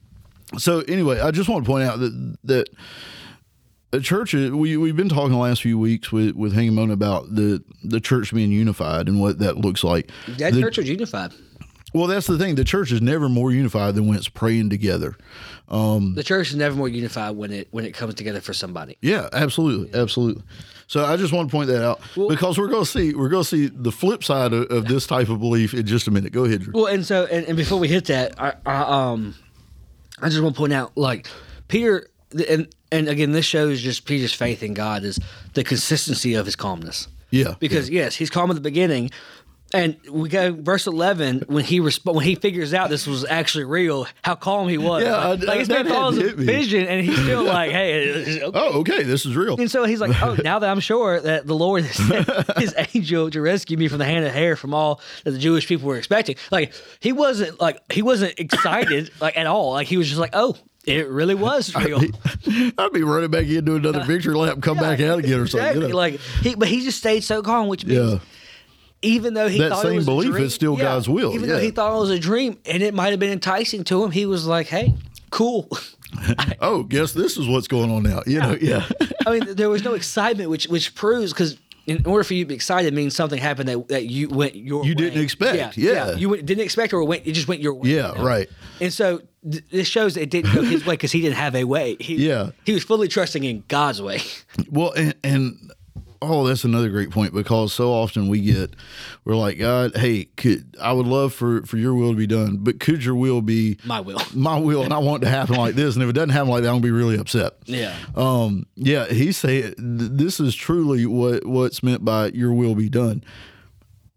[0.57, 2.67] so anyway, I just want to point out that that
[3.91, 7.63] the church we we've been talking the last few weeks with with Hanging about the
[7.83, 10.09] the church being unified and what that looks like.
[10.37, 11.31] That The- church was unified.
[11.93, 12.55] Well, that's the thing.
[12.55, 15.15] The church is never more unified than when it's praying together.
[15.69, 18.97] The church is never more unified when it when it comes together for somebody.
[19.01, 20.43] Yeah, absolutely, absolutely.
[20.87, 23.43] So I just want to point that out because we're going to see we're going
[23.43, 26.33] to see the flip side of, of this type of belief in just a minute.
[26.33, 26.73] Go ahead, Drew.
[26.73, 29.35] Well, and so and, and before we hit that, I, I um,
[30.21, 31.27] I just want to point out like
[31.69, 32.09] Peter
[32.49, 35.17] and and again this shows just Peter's faith in God is
[35.53, 37.07] the consistency of his calmness.
[37.33, 39.09] Yeah, Because yes, he's calm at the beginning,
[39.73, 43.63] and we go verse eleven when he resp- when he figures out this was actually
[43.65, 45.03] real, how calm he was.
[45.03, 48.41] Yeah, like, I- like his man calls a vision, and he's still like, hey.
[48.43, 48.51] okay.
[48.53, 49.59] Oh, okay, this is real.
[49.59, 52.75] And so he's like, "Oh, now that I'm sure that the Lord has sent His
[52.93, 55.87] angel to rescue me from the hand of Herod, from all that the Jewish people
[55.87, 59.71] were expecting." Like he wasn't like he wasn't excited like at all.
[59.71, 60.55] Like he was just like, "Oh,
[60.85, 62.01] it really was real."
[62.77, 65.67] I'd be running back in, do another victory lap, come back out again or something.
[65.67, 65.81] Exactly.
[65.87, 65.97] You know?
[65.97, 68.19] Like he, but he just stayed so calm, which means yeah,
[69.01, 71.33] even though he That thought it same was a belief dream- is still God's will,
[71.33, 74.03] Even though he thought it was a dream and it might have been enticing to
[74.03, 74.93] him, he was like, "Hey,
[75.29, 75.67] cool."
[76.61, 78.21] oh, guess this is what's going on now.
[78.27, 78.85] You know, yeah,
[79.25, 82.47] I mean, there was no excitement, which which proves because in order for you to
[82.47, 84.95] be excited means something happened that, that you went your You way.
[84.95, 86.15] didn't expect, yeah.
[86.15, 87.89] you went, didn't expect or it went it just went your way.
[87.89, 88.47] yeah, right.
[88.79, 91.55] And so th- this shows that it didn't go his way because he didn't have
[91.55, 91.97] a way.
[91.99, 92.51] He, Yeah.
[92.65, 94.21] he was fully trusting in God's way.
[94.69, 95.71] Well, and, and
[96.21, 98.75] oh, that's another great point because so often we get,
[99.25, 102.57] we're like, God, hey, could, I would love for for your will to be done,
[102.57, 104.19] but could your will be My will.
[104.33, 106.49] my will, and I want it to happen like this, and if it doesn't happen
[106.49, 107.53] like that, I'm gonna be really upset.
[107.65, 107.95] Yeah.
[108.15, 113.23] Um, yeah, he said this is truly what what's meant by your will be done.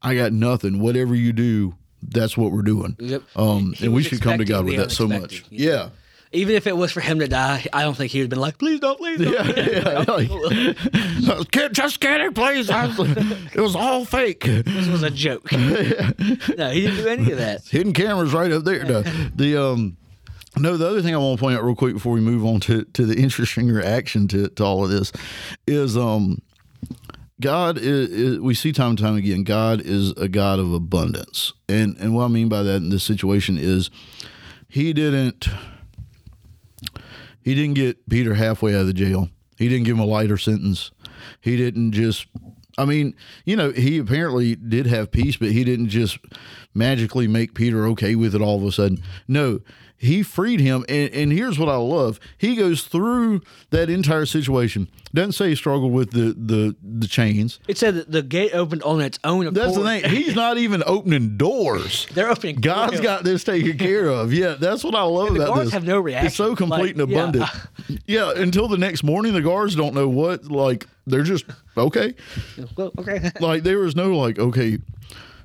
[0.02, 0.80] I got nothing.
[0.80, 2.96] Whatever you do, that's what we're doing.
[2.98, 3.22] Yep.
[3.36, 5.42] Um, and we should come to God with that so much.
[5.42, 5.48] know?
[5.50, 5.88] Yeah.
[6.34, 8.40] Even if it was for him to die, I don't think he would have been
[8.40, 9.56] like, please don't, please don't.
[9.56, 10.74] Yeah, yeah.
[11.34, 12.68] Like, "Kid, just kidding, please.
[12.70, 12.86] I-
[13.54, 14.40] it was all fake.
[14.44, 15.50] This was a joke.
[15.52, 15.58] no,
[16.70, 17.66] he didn't do any of that.
[17.68, 18.84] Hidden cameras right up there.
[18.84, 19.96] No, the um,
[20.56, 20.76] no.
[20.76, 22.84] The other thing I want to point out real quick before we move on to
[22.84, 25.12] to the interesting reaction to to all of this
[25.66, 26.42] is um,
[27.40, 29.44] God is, is we see time and time again.
[29.44, 33.04] God is a God of abundance, and and what I mean by that in this
[33.04, 33.90] situation is
[34.68, 35.48] he didn't
[37.44, 39.28] he didn't get Peter halfway out of the jail.
[39.56, 40.90] He didn't give him a lighter sentence.
[41.40, 42.26] He didn't just
[42.76, 46.18] I mean, you know, he apparently did have peace, but he didn't just
[46.74, 49.00] magically make Peter okay with it all of a sudden.
[49.28, 49.60] No,
[49.96, 50.84] he freed him.
[50.88, 52.20] And, and here's what I love.
[52.36, 54.88] He goes through that entire situation.
[55.14, 57.60] Doesn't say he struggled with the the, the chains.
[57.68, 59.54] It said that the gate opened on its own accord.
[59.54, 60.10] That's the thing.
[60.10, 62.06] He's not even opening doors.
[62.12, 62.56] They're opening.
[62.56, 64.32] God's got this taken care of.
[64.32, 65.72] Yeah, that's what I love the about guards this.
[65.74, 66.26] have no reaction.
[66.26, 67.18] It's so complete Like, and yeah.
[67.20, 67.50] abundant.
[68.06, 68.32] Yeah.
[68.36, 70.46] until the next morning, the guards don't know what.
[70.46, 71.44] Like they're just
[71.76, 72.14] okay.
[72.76, 73.30] Well, okay.
[73.40, 74.78] Like there was no like okay,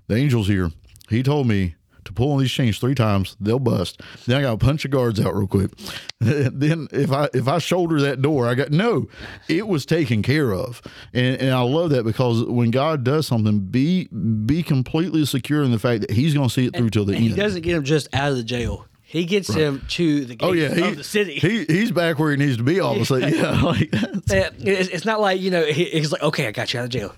[0.07, 0.71] the angel's here.
[1.09, 1.75] He told me
[2.09, 3.37] to pull on these chains three times.
[3.39, 4.01] They'll bust.
[4.25, 5.71] Then I got to punch the guards out real quick.
[6.19, 9.07] then if I if I shoulder that door, I got no.
[9.47, 10.81] It was taken care of,
[11.13, 15.71] and and I love that because when God does something, be be completely secure in
[15.71, 17.23] the fact that He's going to see it through till the end.
[17.23, 18.85] he doesn't get him just out of the jail.
[19.01, 21.35] He gets him to the gate Oh yeah, he, of the city.
[21.39, 22.79] He he's back where he needs to be.
[22.79, 26.21] All of a sudden, yeah, like it's, it's not like you know he, he's like
[26.21, 27.15] okay I got you out of jail.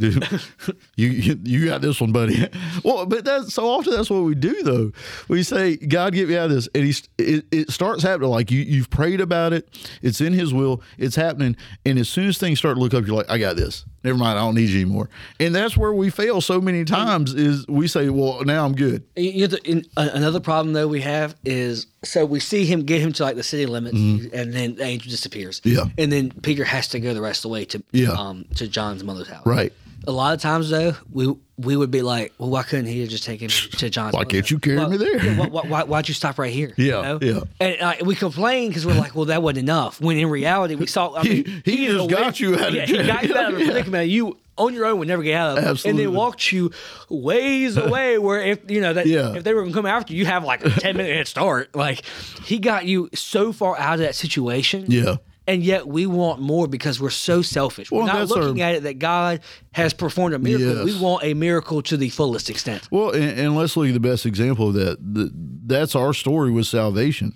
[0.00, 0.40] Dude,
[0.96, 2.48] you, you you got this one, buddy.
[2.82, 4.92] Well, but that's so often that's what we do though.
[5.28, 8.30] We say, God, get me out of this, and he's it, it starts happening.
[8.30, 9.68] Like you you've prayed about it,
[10.02, 13.06] it's in His will, it's happening, and as soon as things start to look up,
[13.06, 13.84] you're like, I got this.
[14.02, 15.10] Never mind, I don't need you anymore.
[15.38, 17.34] And that's where we fail so many times.
[17.34, 19.04] Is we say, well, now I'm good.
[19.14, 23.02] You know, in, uh, another problem though we have is so we see him get
[23.02, 23.98] him to like the city limits,
[24.32, 25.60] and then the angel disappears.
[25.60, 25.76] Mm-hmm.
[25.76, 26.02] Yeah.
[26.02, 28.12] and then Peter has to go the rest of the way to Yeah.
[28.12, 29.44] um to John's mother's house.
[29.44, 29.72] Right.
[30.06, 33.10] A lot of times though, we we would be like, well, why couldn't he have
[33.10, 34.14] just taken me to John's?
[34.14, 35.22] Why can't you carry me there?
[35.22, 36.72] yeah, why, why, why, why'd you stop right here?
[36.78, 37.40] Yeah, yeah.
[37.60, 40.00] And uh, we complain because we're like, well, that wasn't enough.
[40.00, 41.12] When in reality, we saw.
[41.14, 43.58] I He- mean, he just got you out of Yeah, he got you out of
[43.58, 43.70] the Yeah.
[43.72, 45.58] predicament you on your own would never get out of.
[45.58, 46.04] And Absolutely.
[46.04, 46.70] then walked you
[47.10, 49.34] ways away where if you know that Yeah.
[49.34, 51.74] if they were gonna come after you, you have like a ten minute head start.
[51.76, 52.04] Like
[52.44, 54.86] he got you so far out of that situation.
[54.88, 55.16] Yeah.
[55.46, 57.90] And yet we want more because we're so selfish.
[57.90, 59.40] Well, we're not that's our- looking at it that God
[59.72, 60.84] has performed a miracle.
[60.84, 62.86] We want a miracle to the fullest extent.
[62.90, 64.98] Well, and, and let's look at the best example of that.
[65.00, 65.30] The,
[65.66, 67.34] that's our story with salvation.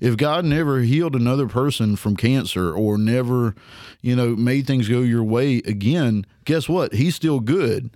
[0.00, 3.54] If God never healed another person from cancer or never,
[4.02, 6.94] you know, made things go your way again, guess what?
[6.94, 7.90] He's still good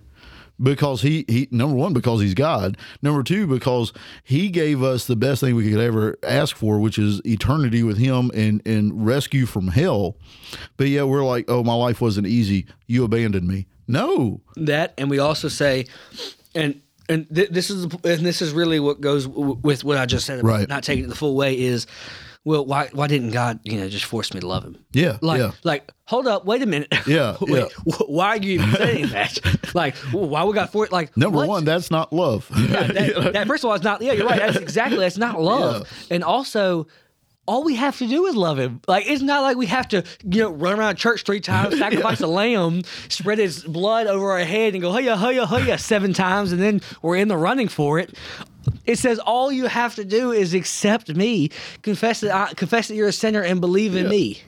[0.61, 2.77] because he, he number one because he's God.
[3.01, 3.93] Number two because
[4.23, 7.97] he gave us the best thing we could ever ask for, which is eternity with
[7.97, 10.17] him and and rescue from hell.
[10.77, 12.65] But yeah, we're like, oh, my life wasn't easy.
[12.87, 13.67] You abandoned me.
[13.87, 15.85] No, that and we also say
[16.53, 20.05] and and th- this is and this is really what goes w- with what I
[20.05, 20.69] just said about Right.
[20.69, 21.87] not taking it the full way is
[22.45, 25.39] well why why didn't God you know just force me to love him Yeah, like
[25.39, 25.51] yeah.
[25.63, 27.93] like hold up wait a minute Yeah, wait, yeah.
[27.93, 29.37] wh- why are you even saying that
[29.75, 31.47] like why we got for it like number what?
[31.47, 32.47] one, that's not love.
[32.53, 35.87] that, that first of all it's not yeah you're right that's exactly that's not love
[36.09, 36.87] and also
[37.45, 38.79] all we have to do is love him.
[38.87, 42.21] Like it's not like we have to, you know, run around church three times, sacrifice
[42.21, 46.51] a lamb, spread his blood over our head, and go hiya hiya hiya seven times,
[46.51, 48.13] and then we're in the running for it.
[48.89, 51.49] It says all you have to do is accept me,
[51.83, 54.41] confess that I, confess that you're a sinner, and believe in me.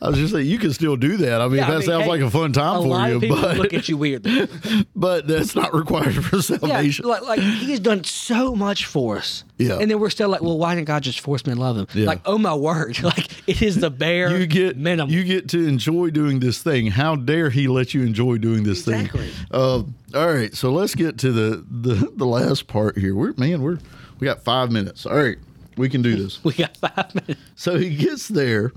[0.00, 1.40] I was just saying you can still do that.
[1.40, 3.08] I mean, Yeah, I that mean, sounds hey, like a fun time a for lot
[3.10, 4.24] you, of people but look at you weird.
[4.94, 7.04] But that's not required for salvation.
[7.06, 9.42] like, like he has done so much for us.
[9.58, 9.78] Yeah.
[9.80, 11.88] and then we're still like, well, why didn't God just force me to love him?
[11.92, 12.06] Yeah.
[12.06, 15.12] Like, oh my word, like it is the bare you get minimum.
[15.12, 16.86] you get to enjoy doing this thing.
[16.86, 19.26] How dare he let you enjoy doing this Exactly.
[19.26, 19.46] thing?
[19.50, 19.82] Uh,
[20.14, 23.14] all right, so let's get to the the, the last part here.
[23.14, 23.78] We're man, we're
[24.18, 25.06] we got five minutes.
[25.06, 25.38] All right,
[25.76, 26.42] we can do this.
[26.44, 27.40] we got five minutes.
[27.56, 28.72] So he gets there,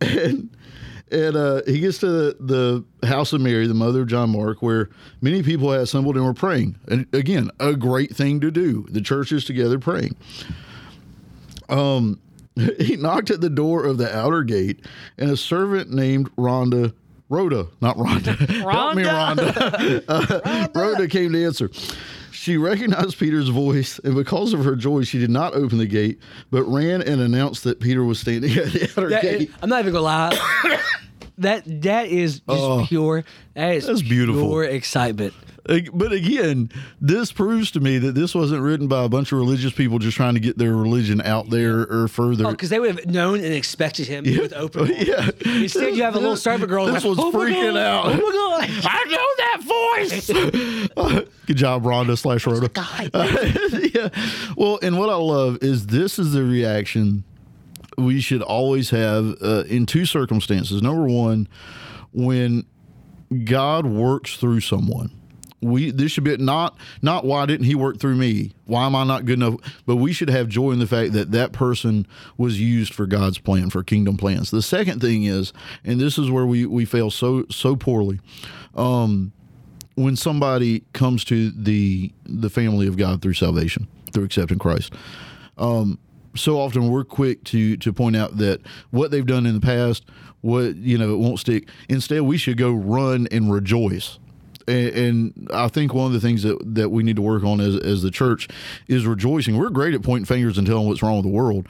[0.00, 0.50] and
[1.10, 4.62] and uh, he gets to the, the house of Mary, the mother of John Mark,
[4.62, 6.76] where many people had assembled and were praying.
[6.86, 8.86] And again, a great thing to do.
[8.90, 10.14] The church is together praying.
[11.68, 12.20] Um,
[12.78, 14.84] he knocked at the door of the outer gate,
[15.18, 16.92] and a servant named Rhonda
[17.30, 18.36] Rhoda, not Rhonda.
[18.70, 20.04] Help me, Rhonda.
[20.08, 21.70] Uh, Rhoda came to answer.
[22.32, 26.18] She recognized Peter's voice, and because of her joy, she did not open the gate,
[26.50, 29.50] but ran and announced that Peter was standing at the outer That- gate.
[29.62, 30.38] I'm not even gonna lie.
[31.38, 33.24] that that is just Oh, pure.
[33.54, 34.42] That is that's beautiful.
[34.48, 35.34] Pure excitement.
[35.92, 36.68] But again,
[37.00, 40.16] this proves to me that this wasn't written by a bunch of religious people just
[40.16, 42.44] trying to get their religion out there or further.
[42.46, 44.80] Oh, because they would have known and expected him with open.
[44.80, 44.98] arms.
[45.06, 45.30] yeah.
[45.44, 46.86] Instead, you have a little servant girl.
[46.86, 48.06] This like, was "Oh freaking God, out.
[48.06, 48.80] Oh my god!
[48.84, 51.26] I know that voice.
[51.46, 52.70] Good job, Rhonda slash Rhoda.
[53.94, 54.08] yeah.
[54.56, 57.22] Well, and what I love is this is the reaction
[57.96, 60.82] we should always have uh, in two circumstances.
[60.82, 61.46] Number one,
[62.12, 62.66] when
[63.44, 65.19] God works through someone.
[65.62, 68.52] We this should be not not why didn't he work through me?
[68.64, 69.56] Why am I not good enough?
[69.84, 72.06] But we should have joy in the fact that that person
[72.38, 74.50] was used for God's plan for kingdom plans.
[74.50, 75.52] The second thing is,
[75.84, 78.20] and this is where we we fail so so poorly.
[78.74, 79.32] Um,
[79.96, 84.94] when somebody comes to the the family of God through salvation, through accepting Christ,
[85.58, 85.98] um,
[86.34, 90.04] so often we're quick to to point out that what they've done in the past,
[90.40, 91.68] what you know, it won't stick.
[91.88, 94.18] Instead, we should go run and rejoice.
[94.66, 97.60] And, and I think one of the things that, that we need to work on
[97.60, 98.48] as, as the church
[98.88, 99.58] is rejoicing.
[99.58, 101.66] We're great at pointing fingers and telling what's wrong with the world.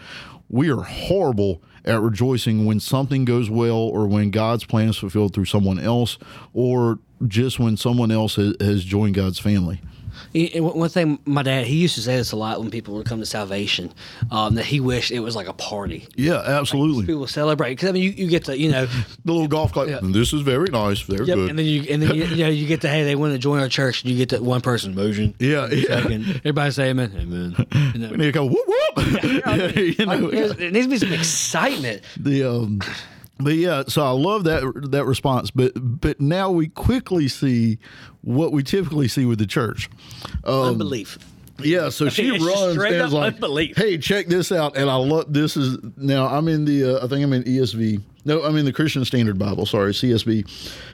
[0.49, 5.35] We are horrible at rejoicing when something goes well or when God's plan is fulfilled
[5.35, 6.19] through someone else
[6.53, 9.81] or just when someone else has, has joined God's family.
[10.35, 13.07] And One thing, my dad, he used to say this a lot when people would
[13.07, 13.93] come to salvation,
[14.31, 16.07] um, that he wished it was like a party.
[16.17, 17.07] Yeah, absolutely.
[17.07, 18.87] People celebrate because I mean, you, you get to you know,
[19.25, 19.89] the little golf club.
[20.13, 21.01] This is very nice.
[21.01, 21.51] Very yep, good.
[21.51, 23.39] and then you and then you, you know you get to hey they want to
[23.39, 25.35] join our church and you get to one person motion.
[25.39, 26.03] yeah, yeah.
[26.03, 27.67] Second, everybody say amen, amen.
[27.95, 28.97] You know, And they go whoop whoop.
[29.77, 32.03] you know, like, there's- there needs to be some excitement.
[32.17, 32.81] the um,
[33.43, 33.85] but yeah.
[33.89, 35.51] So I love that that response.
[35.51, 37.79] But but now we quickly see
[38.23, 39.89] what we typically see with the church.
[40.45, 41.19] Um, Unbelief.
[41.63, 43.77] Yeah, so she It's just runs straight and up is like, unbelief.
[43.77, 47.09] "Hey, check this out!" And I love this is now I'm in the uh, I
[47.09, 48.03] think I'm in ESV.
[48.25, 49.65] No, I'm in the Christian Standard Bible.
[49.67, 50.47] Sorry, CSB.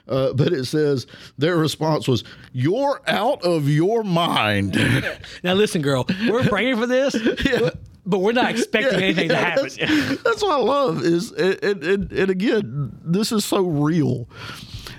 [0.07, 1.07] Uh, but it says
[1.37, 4.75] their response was, "You're out of your mind."
[5.43, 7.15] Now listen, girl, we're praying for this,
[8.07, 9.63] but we're not expecting anything to happen.
[9.65, 14.27] That's, that's what I love is and, and, and, again, this is so real.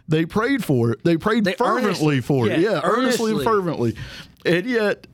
[0.06, 1.04] They prayed for it.
[1.04, 2.60] They prayed They fervently earnestly- for it.
[2.60, 3.96] yeah, Yeah, earnestly and fervently.
[4.46, 5.06] And yet,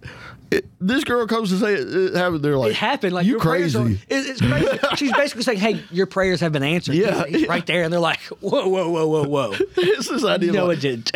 [0.50, 2.42] it, this girl comes to say it, it happened.
[2.44, 3.12] They're like, It happened.
[3.12, 3.76] Like you crazy.
[3.78, 4.78] Are, it- it's crazy.
[4.96, 7.48] She's basically saying, "Hey, your prayers have been answered." Yeah, He's yeah.
[7.48, 10.52] right there, and they're like, "Whoa, whoa, whoa, whoa, whoa!" it's this idea.
[10.52, 11.12] no, like, it didn't.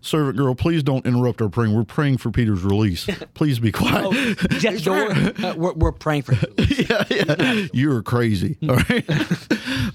[0.00, 1.74] Servant girl, please don't interrupt our praying.
[1.74, 3.08] We're praying for Peter's release.
[3.34, 4.06] Please be quiet.
[4.06, 6.34] Oh, yes, we're, uh, we're, we're praying for.
[6.84, 7.66] Yeah, yeah.
[7.72, 8.58] You're crazy.
[8.68, 9.06] All right.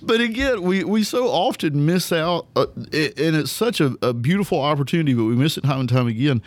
[0.01, 4.59] but again, we, we so often miss out, uh, and it's such a, a beautiful
[4.61, 6.41] opportunity, but we miss it time and time again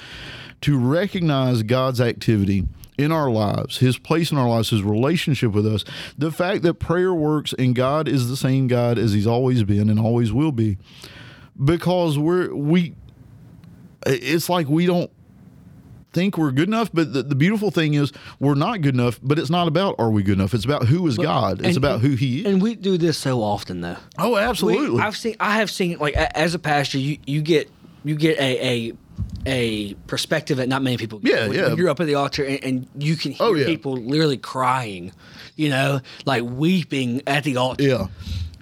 [0.63, 2.67] to recognize God's activity
[2.99, 5.85] in our lives, His place in our lives, His relationship with us,
[6.17, 9.91] the fact that prayer works and God is the same God as He's always been
[9.91, 10.79] and always will be,
[11.63, 12.95] because we're we.
[14.07, 15.11] It's like we don't
[16.13, 16.91] think we're good enough.
[16.93, 19.19] But the, the beautiful thing is we're not good enough.
[19.23, 20.55] But it's not about are we good enough.
[20.55, 21.61] It's about who is God.
[21.61, 22.47] It's and- about who He is.
[22.47, 23.97] And we do this so often, though.
[24.19, 25.01] oh, We- absolutely.
[25.01, 25.37] I've seen.
[25.41, 25.99] I have seen.
[25.99, 27.71] Like as a pastor, you you get
[28.05, 28.93] you get a a
[29.47, 31.33] a perspective that not many people get.
[31.35, 31.69] Yeah, when, yeah.
[31.69, 33.67] When you're up at the altar and, and you can oh, hear Oh, yeah.
[33.67, 35.13] people literally crying,
[35.57, 37.83] you know, like weeping at the altar.
[37.83, 38.07] yeah.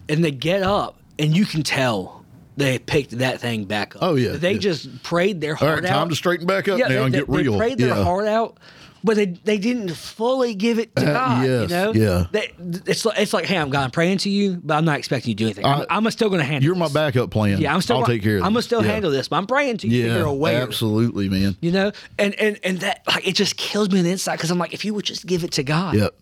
[0.09, 2.20] and they get up and you can tell
[2.57, 4.03] they picked that thing back up.
[4.03, 4.59] Oh, yeah, they yeah.
[4.59, 5.95] just prayed their All heart right, out.
[5.99, 7.57] time to straighten back up yeah, now they, and they- get they real.
[7.59, 8.05] prayed their yeah.
[8.05, 8.59] heart out,
[9.03, 11.43] but they they didn't fully give it to uh, God.
[11.47, 12.27] you know, yeah.
[12.33, 12.53] They,
[12.87, 15.31] it's like it's like, hey, I'm God, I'm praying to you, but I'm not expecting
[15.31, 15.65] you to do anything.
[15.65, 16.65] I'm, I- I'm still going to handle.
[16.67, 17.61] You're my backup plan.
[17.61, 17.97] Yeah, I'm still.
[17.97, 18.93] I'll gonna- take care of I'm gonna still yeah.
[18.93, 20.05] handle this, but I'm praying to you.
[20.07, 20.61] Yeah, you're aware.
[20.63, 21.57] absolutely, man.
[21.63, 24.51] You know, and and and that like it just kills me on the inside because
[24.51, 26.15] I'm like, if you would just give it to God, Yep.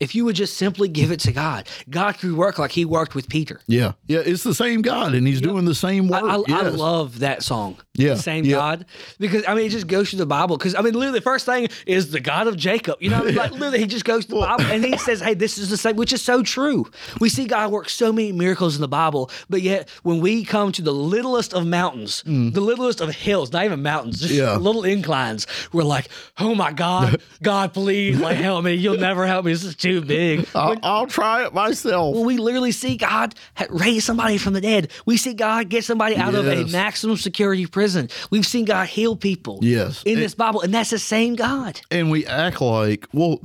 [0.00, 3.14] If you would just simply give it to God, God could work like He worked
[3.14, 3.60] with Peter.
[3.66, 4.20] Yeah, yeah.
[4.24, 6.22] It's the same God, and He's doing the same work.
[6.24, 6.74] I, I Yes.
[6.76, 7.76] love that song.
[7.96, 8.56] Yeah, The same yeah.
[8.56, 8.86] God.
[9.20, 10.56] Because, I mean, it just goes through the Bible.
[10.58, 12.96] Because, I mean, literally, the first thing is the God of Jacob.
[13.00, 13.34] You know, I mean?
[13.36, 15.76] like, literally, he just goes to the Bible and he says, hey, this is the
[15.76, 16.90] same, which is so true.
[17.20, 20.72] We see God work so many miracles in the Bible, but yet when we come
[20.72, 24.38] to the littlest of mountains, the littlest of hills, not even mountains, just Mm.
[24.38, 24.56] Yeah.
[24.56, 28.74] little inclines, we're like, oh my God, God, please, like, help me.
[28.74, 29.52] You'll never help me.
[29.52, 30.48] This is too big.
[30.54, 32.14] I'll, I'll try it myself.
[32.16, 33.34] When we literally see God
[33.70, 37.66] raise somebody from the dead, we see God get somebody out of a maximum security
[37.66, 38.08] prison.
[38.30, 39.58] We've seen God heal people.
[39.62, 40.02] Yes.
[40.04, 41.80] in And- this Bible, and that's the same God.
[41.90, 43.40] and we act like well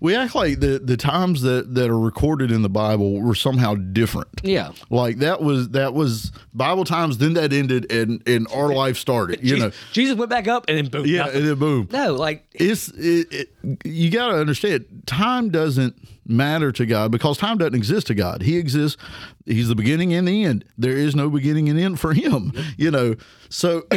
[0.00, 3.74] we act like the the times that that are recorded in the bible were somehow
[3.74, 4.72] different Yeah.
[4.90, 9.40] like that was that was bible times then that ended and and our life started
[9.42, 11.06] you know Jesus went back up, and then boom.
[11.06, 11.36] yeah nothing.
[11.40, 13.48] and then boom no, like it's it, it,
[13.84, 15.81] you got to understand time doesn't
[16.26, 18.42] matter to god because time doesn't exist to god.
[18.42, 19.00] He exists.
[19.44, 20.64] He's the beginning and the end.
[20.78, 23.16] There is no beginning and end for him you know.
[23.48, 23.84] So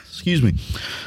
[0.00, 0.54] excuse me.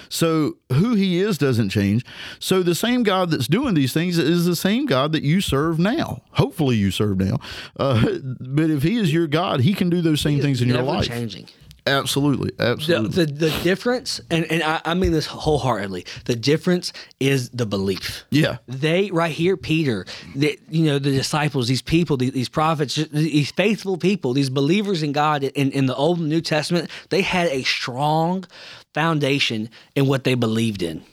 [0.10, 2.06] So who he is doesn't change.
[2.40, 5.80] So the same god that's doing these things is the same god that you serve
[5.80, 6.22] now.
[6.32, 7.40] Hopefully you serve now.
[7.78, 10.84] Uh, but if he is your god he can do those same things in your
[10.84, 11.08] life.
[11.08, 11.48] changing.
[11.88, 16.94] Absolutely The, absolutely the the difference, and, and I, I mean this wholeheartedly, the difference
[17.20, 18.26] is the belief.
[18.30, 22.96] yeah They right here, Peter, the, you know the disciples, these people, these, these prophets,
[22.96, 27.22] these faithful people, these believers in God in, in the Old and New Testament, they
[27.22, 28.46] had a strong
[28.94, 31.04] foundation in what they believed in.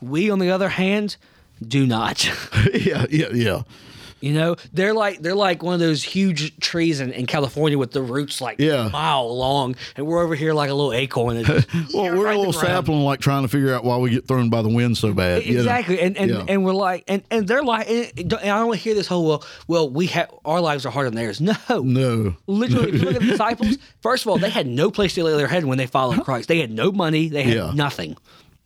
[0.00, 1.16] We, on the other hand,
[1.66, 2.24] do not.
[2.74, 3.62] yeah yeah yeah
[4.20, 7.92] You know, they're like they're like one of those huge trees in, in California with
[7.92, 8.86] the roots like Yeah.
[8.86, 11.44] a mile long, and we're over here like a little acorn.
[11.94, 14.62] Well, we're a little sapling, like trying to figure out why we get thrown by
[14.62, 15.44] the wind so bad.
[15.44, 15.60] you know?
[15.60, 16.44] Exactly, and and, Yeah.
[16.48, 19.44] and we're like, and, and they're like, and and I don't hear this whole well,
[19.68, 21.40] well, we have our lives are harder than theirs.
[21.40, 22.36] No, No.
[22.46, 25.24] literally, if you look at the disciples, first of all, they had no place to
[25.24, 26.48] lay their head when they followed Christ.
[26.48, 27.72] They had no money, they had Yeah.
[27.74, 28.16] nothing.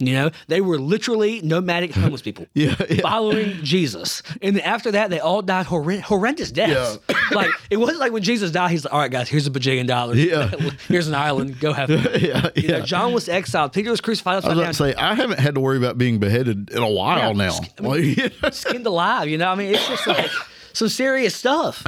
[0.00, 3.00] You know, they were literally nomadic homeless people Yeah, yeah.
[3.00, 4.22] following Jesus.
[4.42, 6.98] And then after that, they all died horrend- horrendous deaths.
[7.32, 9.86] like, it wasn't like when Jesus died, he's like, all right, guys, here's a bajillion
[9.86, 10.18] dollars.
[10.22, 10.48] Yeah.
[10.88, 11.60] here's an island.
[11.60, 12.08] Go have fun.
[12.20, 12.80] Yeah, You know.
[12.80, 13.72] John was exiled.
[13.72, 16.18] Peter was crucified I was about to say, I haven't had to worry about being
[16.18, 17.48] beheaded in a while Yeah.
[17.50, 17.58] now.
[17.78, 19.28] Like, skinned alive.
[19.28, 20.30] You know, I mean, it's just like
[20.72, 21.84] some serious stuff.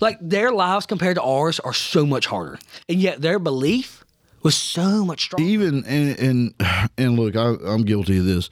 [0.00, 4.01] Like their lives compared to ours are so much harder, and yet their belief
[4.42, 5.44] was so much stronger.
[5.48, 6.54] even and and
[6.98, 8.50] and look, I, I'm guilty of this.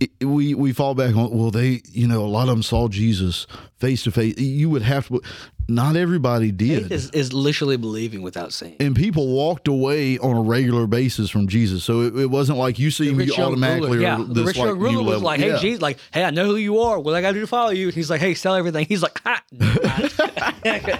[0.00, 2.88] It- we we fall back on well, they you know a lot of them saw
[2.88, 3.46] Jesus
[3.78, 4.38] face to face.
[4.38, 5.20] You would have to.
[5.66, 6.92] Not everybody did.
[6.92, 8.76] Is, is literally believing without seeing.
[8.80, 11.82] and people walked away on a regular basis from Jesus.
[11.84, 14.46] So it, it wasn't like you see me Rich automatically ruler, yeah, or the this
[14.48, 15.20] rich like young ruler was level.
[15.22, 15.58] like, "Hey, Yeah.
[15.58, 17.00] Jesus, like, hey, I know who you are.
[17.00, 19.02] What I got to do to follow you?" And he's like, "Hey, sell everything." He's
[19.02, 19.42] like, "Ha."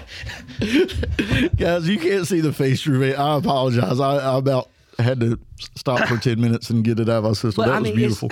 [1.57, 3.15] Guys, you can't see the face through me.
[3.15, 4.01] I apologize.
[4.01, 5.39] I, I about had to
[5.77, 7.53] stop for 10 minutes and get it out of my system.
[7.57, 8.31] But, that I was mean, it's- beautiful.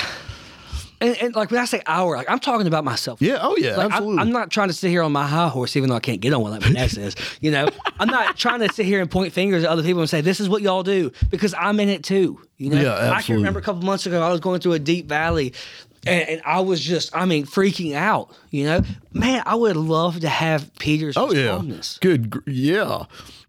[1.03, 3.21] And, and like when I say our, like I'm talking about myself.
[3.21, 3.39] Yeah.
[3.43, 3.77] Oh, yeah.
[3.77, 4.19] Like, I'm, absolutely.
[4.21, 6.33] I'm not trying to sit here on my high horse, even though I can't get
[6.33, 7.17] on one like my dad says.
[7.41, 7.69] You know,
[8.01, 10.41] I'm not trying to sit here and point fingers at other people and say this
[10.41, 12.41] is what y'all do because I'm in it too.
[12.57, 14.79] You know, Yeah, I can remember a couple months ago I was going through a
[14.79, 15.53] deep valley.
[16.05, 18.35] And, and I was just, I mean, freaking out.
[18.51, 21.51] You know, man, I would love to have Peter's Oh, yeah.
[21.53, 21.99] calmness.
[22.03, 22.43] Good.
[22.47, 23.05] Yeah.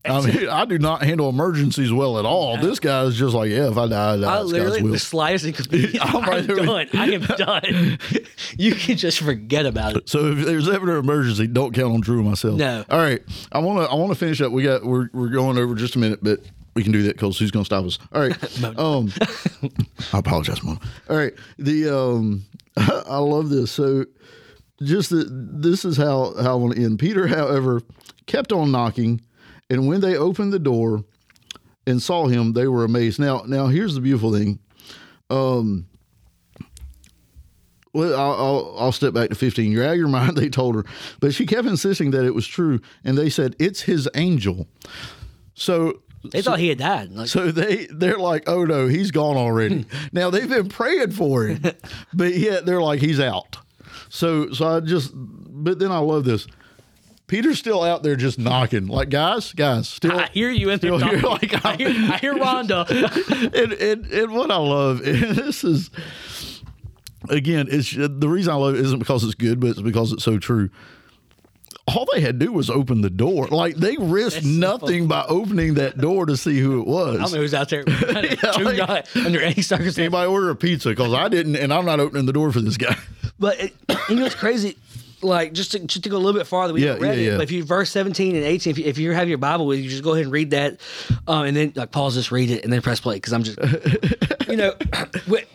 [0.06, 2.58] I mean, I do not handle emergencies well at all.
[2.58, 4.36] This guy is just like, yeah, if I die, I die.
[4.38, 4.92] I literally, will.
[4.92, 6.88] the slightest inconvenience, I'm I'm, done.
[6.94, 8.00] I am done.
[8.58, 10.10] you can just forget about it.
[10.10, 12.58] So if there's ever an emergency, don't count on Drew and myself.
[12.58, 12.84] No.
[12.90, 13.22] All right.
[13.52, 13.92] I want to.
[13.92, 14.52] I want to finish up.
[14.52, 14.84] We got.
[14.84, 16.40] We're we're going over just a minute, but
[16.76, 18.00] we can do that because who's going to stop us?
[18.12, 18.78] All right.
[18.78, 19.12] um,
[20.12, 20.80] I apologize, Mom.
[21.10, 21.34] All right.
[21.58, 22.44] The um,
[22.76, 23.72] I love this.
[23.72, 24.06] So
[24.82, 27.00] just the, this is how how I want to end.
[27.00, 27.82] Peter, however,
[28.26, 29.22] kept on knocking,
[29.74, 31.04] and when they opened the door
[31.86, 33.20] and saw him, they were amazed.
[33.20, 34.60] Now, now here's the beautiful thing.
[35.30, 35.88] Um,
[37.94, 39.72] Well, I'll, I'll, I'll step back to 15.
[39.72, 40.86] You're out of your mind, they told her.
[41.20, 42.80] But she kept insisting that it was true.
[43.04, 44.68] And they said, it's his angel.
[45.56, 46.02] So.
[46.32, 47.12] They thought he had died.
[47.12, 49.86] Like, So they they're like, oh no, he's gone already.
[50.14, 51.62] now they've been praying for him,
[52.14, 53.58] but yet they're like, he's out.
[54.08, 56.48] So so I just, but then I love this.
[57.28, 60.20] Peter's still out there just knocking, like guys, guys, still.
[60.20, 60.98] I hear you in there.
[61.00, 62.86] Here, like, I, hear, I hear Rhoda.
[63.54, 65.90] and, and, and what I love, and this is
[67.30, 70.24] again, it's the reason I love it isn't because it's good, but it's because it's
[70.24, 70.70] so true.
[71.86, 73.48] All they had to do was open the door.
[73.48, 77.18] Like they risked That's so nothing by opening that door to see who it was.
[77.20, 77.84] I don't know who's out there.
[77.84, 77.94] Do
[78.64, 80.00] like- not under any circumstances.
[80.00, 80.90] Anybody order a pizza?
[80.90, 82.96] Because I didn't, and I'm not opening the door for this guy.
[83.38, 83.74] But it,
[84.08, 84.78] you know what's crazy?
[85.24, 87.26] Like just to, just to go a little bit farther, we Yeah, read yeah, it.
[87.26, 87.38] yeah.
[87.38, 89.80] But if you verse seventeen and eighteen, if you, if you have your Bible with
[89.80, 90.80] you, just go ahead and read that,
[91.28, 93.58] um, and then like pause this, read it, and then press play because I'm just,
[94.48, 94.74] you know,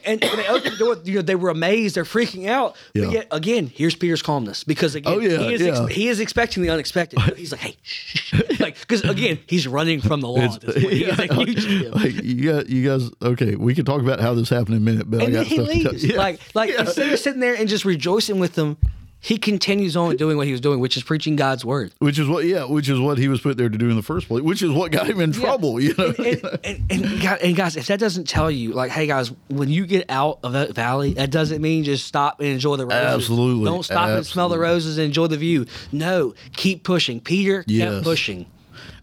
[0.04, 2.76] and when they opened the door, you know, they were amazed, they're freaking out.
[2.94, 3.04] Yeah.
[3.04, 5.86] But yet again, here's Peter's calmness because again, Oh, yeah, he is yeah.
[5.88, 7.20] he is expecting the unexpected.
[7.36, 8.60] He's like, hey, shh, shh.
[8.60, 10.38] like because again, he's running from the law.
[10.40, 10.92] At this point.
[10.92, 14.48] He is a like you got you guys okay we can talk about how this
[14.48, 16.04] happened in a minute but i got then he stuff to tell leaves.
[16.04, 16.16] you.
[16.16, 18.76] Like, like instead of sitting there and just rejoicing with them,
[19.20, 21.92] he continues on doing what he was doing, which is preaching God's word.
[21.98, 24.02] which is what yeah which is what he was put there to do in the
[24.02, 27.20] first place which is what got him in trouble you know And, and, and, and,
[27.22, 30.38] God- and guys, if that doesn't tell you, like, hey guys, when you get out
[30.44, 33.14] of that valley, that doesn't mean just stop and enjoy the roses.
[33.14, 33.64] Absolutely.
[33.64, 35.66] Don't stop and smell the roses and enjoy the view.
[35.92, 37.20] No, keep pushing.
[37.20, 37.92] Peter Yes.
[37.94, 38.46] kept pushing.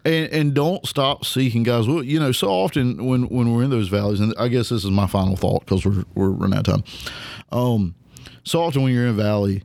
[0.06, 3.70] and and don't stop seeking guys well you know so often when when we're in
[3.72, 6.68] those valleys and i guess this is my final thought because we're we're running out
[6.68, 6.84] of time
[7.52, 7.96] um
[8.44, 9.64] so often when you're in a valley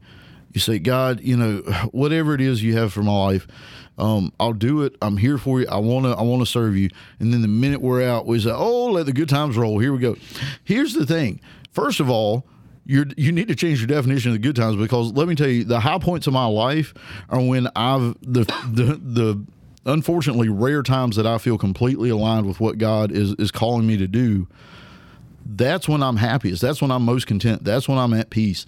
[0.52, 1.58] you say god you know
[1.92, 3.46] whatever it is you have for my life
[4.00, 4.96] um, I'll do it.
[5.02, 5.68] I'm here for you.
[5.68, 6.12] I want to.
[6.12, 6.88] I want to serve you.
[7.18, 9.92] And then the minute we're out, we say, "Oh, let the good times roll." Here
[9.92, 10.16] we go.
[10.64, 11.38] Here's the thing.
[11.72, 12.46] First of all,
[12.86, 15.48] you're you need to change your definition of the good times because let me tell
[15.48, 16.94] you, the high points of my life
[17.28, 19.44] are when I've the the the
[19.84, 23.98] unfortunately rare times that I feel completely aligned with what God is is calling me
[23.98, 24.48] to do.
[25.44, 26.62] That's when I'm happiest.
[26.62, 27.64] That's when I'm most content.
[27.64, 28.64] That's when I'm at peace.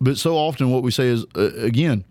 [0.00, 2.04] But so often, what we say is uh, again,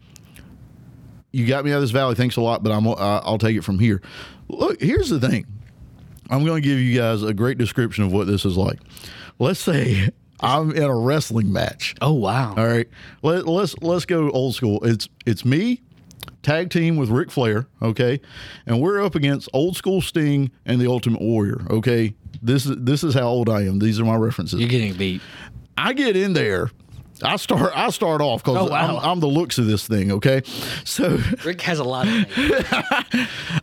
[1.31, 2.15] you got me out of this valley.
[2.15, 4.01] Thanks a lot, but I'm I'll take it from here.
[4.47, 5.45] Look, here's the thing.
[6.29, 8.79] I'm going to give you guys a great description of what this is like.
[9.39, 10.09] Let's say
[10.41, 11.95] I'm in a wrestling match.
[12.01, 12.53] Oh wow!
[12.55, 12.87] All right,
[13.23, 14.83] Let, let's let's go old school.
[14.83, 15.81] It's it's me,
[16.43, 17.67] tag team with Ric Flair.
[17.81, 18.21] Okay,
[18.65, 21.61] and we're up against old school Sting and the Ultimate Warrior.
[21.69, 23.79] Okay, this is this is how old I am.
[23.79, 24.59] These are my references.
[24.59, 25.21] You're getting beat.
[25.77, 26.69] I get in there.
[27.23, 27.71] I start.
[27.75, 28.97] I start off because Oh, wow.
[28.97, 30.11] I'm, I'm the looks of this thing.
[30.11, 30.41] Okay,
[30.85, 32.25] so Ric has a lot of.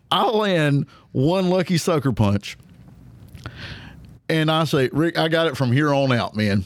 [0.11, 2.57] I land one lucky sucker punch,
[4.29, 6.65] and I say, Ric, I got it from here on out, man.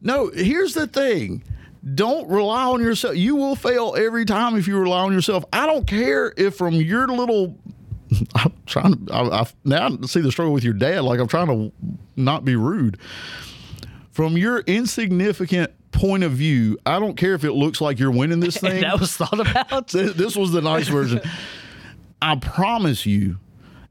[0.00, 1.42] No, here's the thing.
[1.94, 3.16] Don't rely on yourself.
[3.16, 5.44] You will fail every time if you rely on yourself.
[5.52, 7.56] I don't care if from your little.
[8.34, 9.12] I'm trying to.
[9.14, 11.02] I, I now I see the struggle with your dad.
[11.04, 11.72] Like I'm trying to
[12.16, 12.98] not be rude.
[14.10, 18.40] From your insignificant point of view, I don't care if it looks like you're winning
[18.40, 18.80] this thing.
[18.82, 19.88] that was thought about.
[19.92, 21.20] This was the nice version.
[22.22, 23.38] I promise you,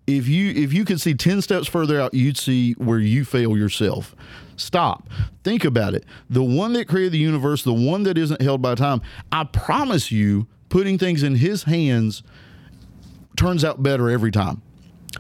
[0.08, 3.58] if you if you could see ten steps further out, you'd see where you fail
[3.58, 4.16] yourself.
[4.56, 5.10] Stop.
[5.44, 6.06] Think about it.
[6.30, 9.02] The one that created the universe, the one that isn't held by time.
[9.32, 12.24] I promise you, putting things in His hands
[13.38, 14.62] turns out better every time.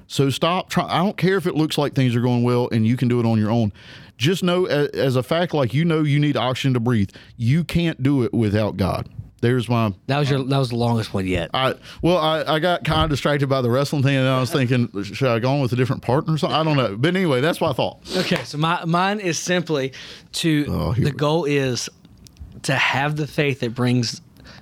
[0.07, 0.89] So stop trying.
[0.89, 3.19] I don't care if it looks like things are going well and you can do
[3.19, 3.71] it on your own.
[4.19, 7.09] Just know, as, a fact, like you know, you need oxygen to breathe.
[7.37, 9.07] You can't do it without God.
[9.39, 10.43] There's my That was your.
[10.43, 11.51] That was the longest one yet.
[11.53, 14.51] I well, I, I got kind of distracted by the wrestling thing, and I was
[14.51, 16.59] thinking, should I go on with a different partner or something?
[16.59, 16.97] I don't know.
[16.97, 18.01] But anyway, that's what I thought.
[18.17, 19.93] Okay, so my mine is simply
[20.33, 21.89] to Oh, the goal is
[22.63, 24.21] to have the faith that brings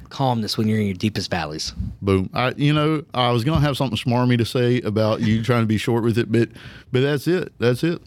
[0.09, 1.73] calmness when you're in your deepest valleys.
[2.03, 2.29] Boom.
[2.35, 5.67] I, you know, I was gonna have something smarmy to say about you trying to
[5.67, 6.49] be short with it, but
[6.91, 7.51] but that's it.
[7.57, 7.99] That's it.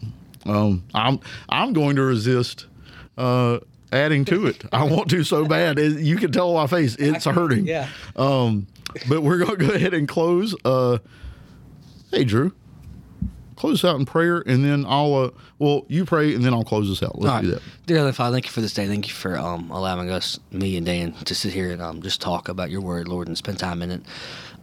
[0.46, 2.66] Um, I'm I'm going to resist
[3.18, 3.58] uh,
[3.92, 4.64] adding to it.
[4.72, 5.78] I want to so bad.
[5.78, 7.66] It- you can tell my face it's hurting.
[7.66, 7.88] yeah.
[8.16, 8.66] Um,
[9.08, 10.54] but we're gonna go ahead and close.
[10.64, 10.98] Uh,
[12.10, 12.52] hey, Drew.
[13.56, 15.14] Close out in prayer, and then I'll.
[15.14, 17.20] Uh, well, you pray, and then I'll close this out.
[17.20, 17.62] Let's All do that.
[17.84, 18.86] Dear Heavenly Father, thank you for this day.
[18.86, 22.22] Thank you for um, allowing us, me and Dan, to sit here and um, just
[22.22, 24.00] talk about your word, Lord, and spend time in it.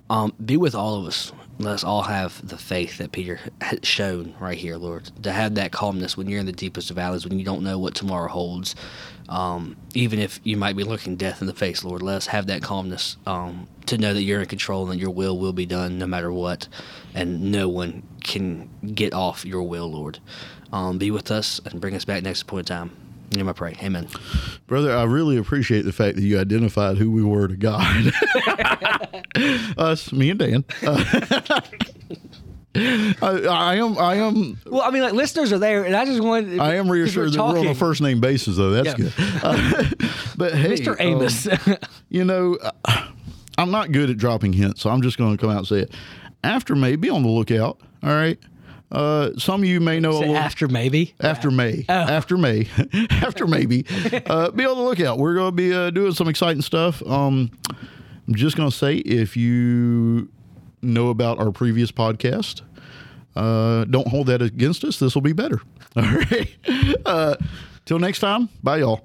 [0.10, 1.34] Um, be with all of us.
[1.60, 5.10] Let us all have the faith that Peter had shown right here, Lord.
[5.24, 7.80] To have that calmness when you're in the deepest of valleys, when you don't know
[7.80, 8.76] what tomorrow holds.
[9.28, 12.48] Um, even if you might be looking death in the face, Lord, let us have
[12.48, 15.66] that calmness um, to know that you're in control and that your will will be
[15.66, 16.68] done no matter what,
[17.14, 20.20] and no one can get off your will, Lord.
[20.72, 23.07] Um, be with us and bring us back next point in time.
[23.36, 23.76] In I pray.
[23.84, 24.08] Amen.
[24.68, 28.14] Brother, I really appreciate the fact that you identified who we were to God.
[29.78, 30.66] Us, me and Dan.
[30.86, 31.62] Uh,
[32.76, 33.16] I,
[33.50, 36.60] I am, I am, Well, I mean, like listeners are there, and I just wanted.
[36.60, 38.70] I am reassured that we're on a first name basis, though.
[38.72, 38.96] That's Yeah.
[38.96, 39.14] good.
[39.44, 39.84] Uh,
[40.38, 40.92] but hey, Mr.
[40.92, 41.48] um, Amos.
[42.10, 42.58] you know,
[43.58, 45.80] I'm not good at dropping hints, so I'm just going to come out and say
[45.80, 45.94] it.
[46.44, 47.82] After May, be on the lookout.
[48.04, 48.38] All right.
[48.92, 51.14] Uh, some of you may know a little after maybe.
[51.20, 51.86] after May.
[51.90, 52.68] After May.
[53.10, 53.86] after maybe.
[54.28, 55.18] Uh, be on the lookout.
[55.18, 57.02] We're going to be uh, doing some exciting stuff.
[57.06, 57.52] Um,
[58.28, 60.30] I'm just going to say if you
[60.82, 62.62] know about our previous podcast,
[63.36, 65.00] uh, don't hold that against us.
[65.00, 65.62] This will be better.
[65.96, 66.56] All right.
[67.06, 67.36] Uh,
[67.86, 68.50] till next time.
[68.64, 69.02] Bye, y'all.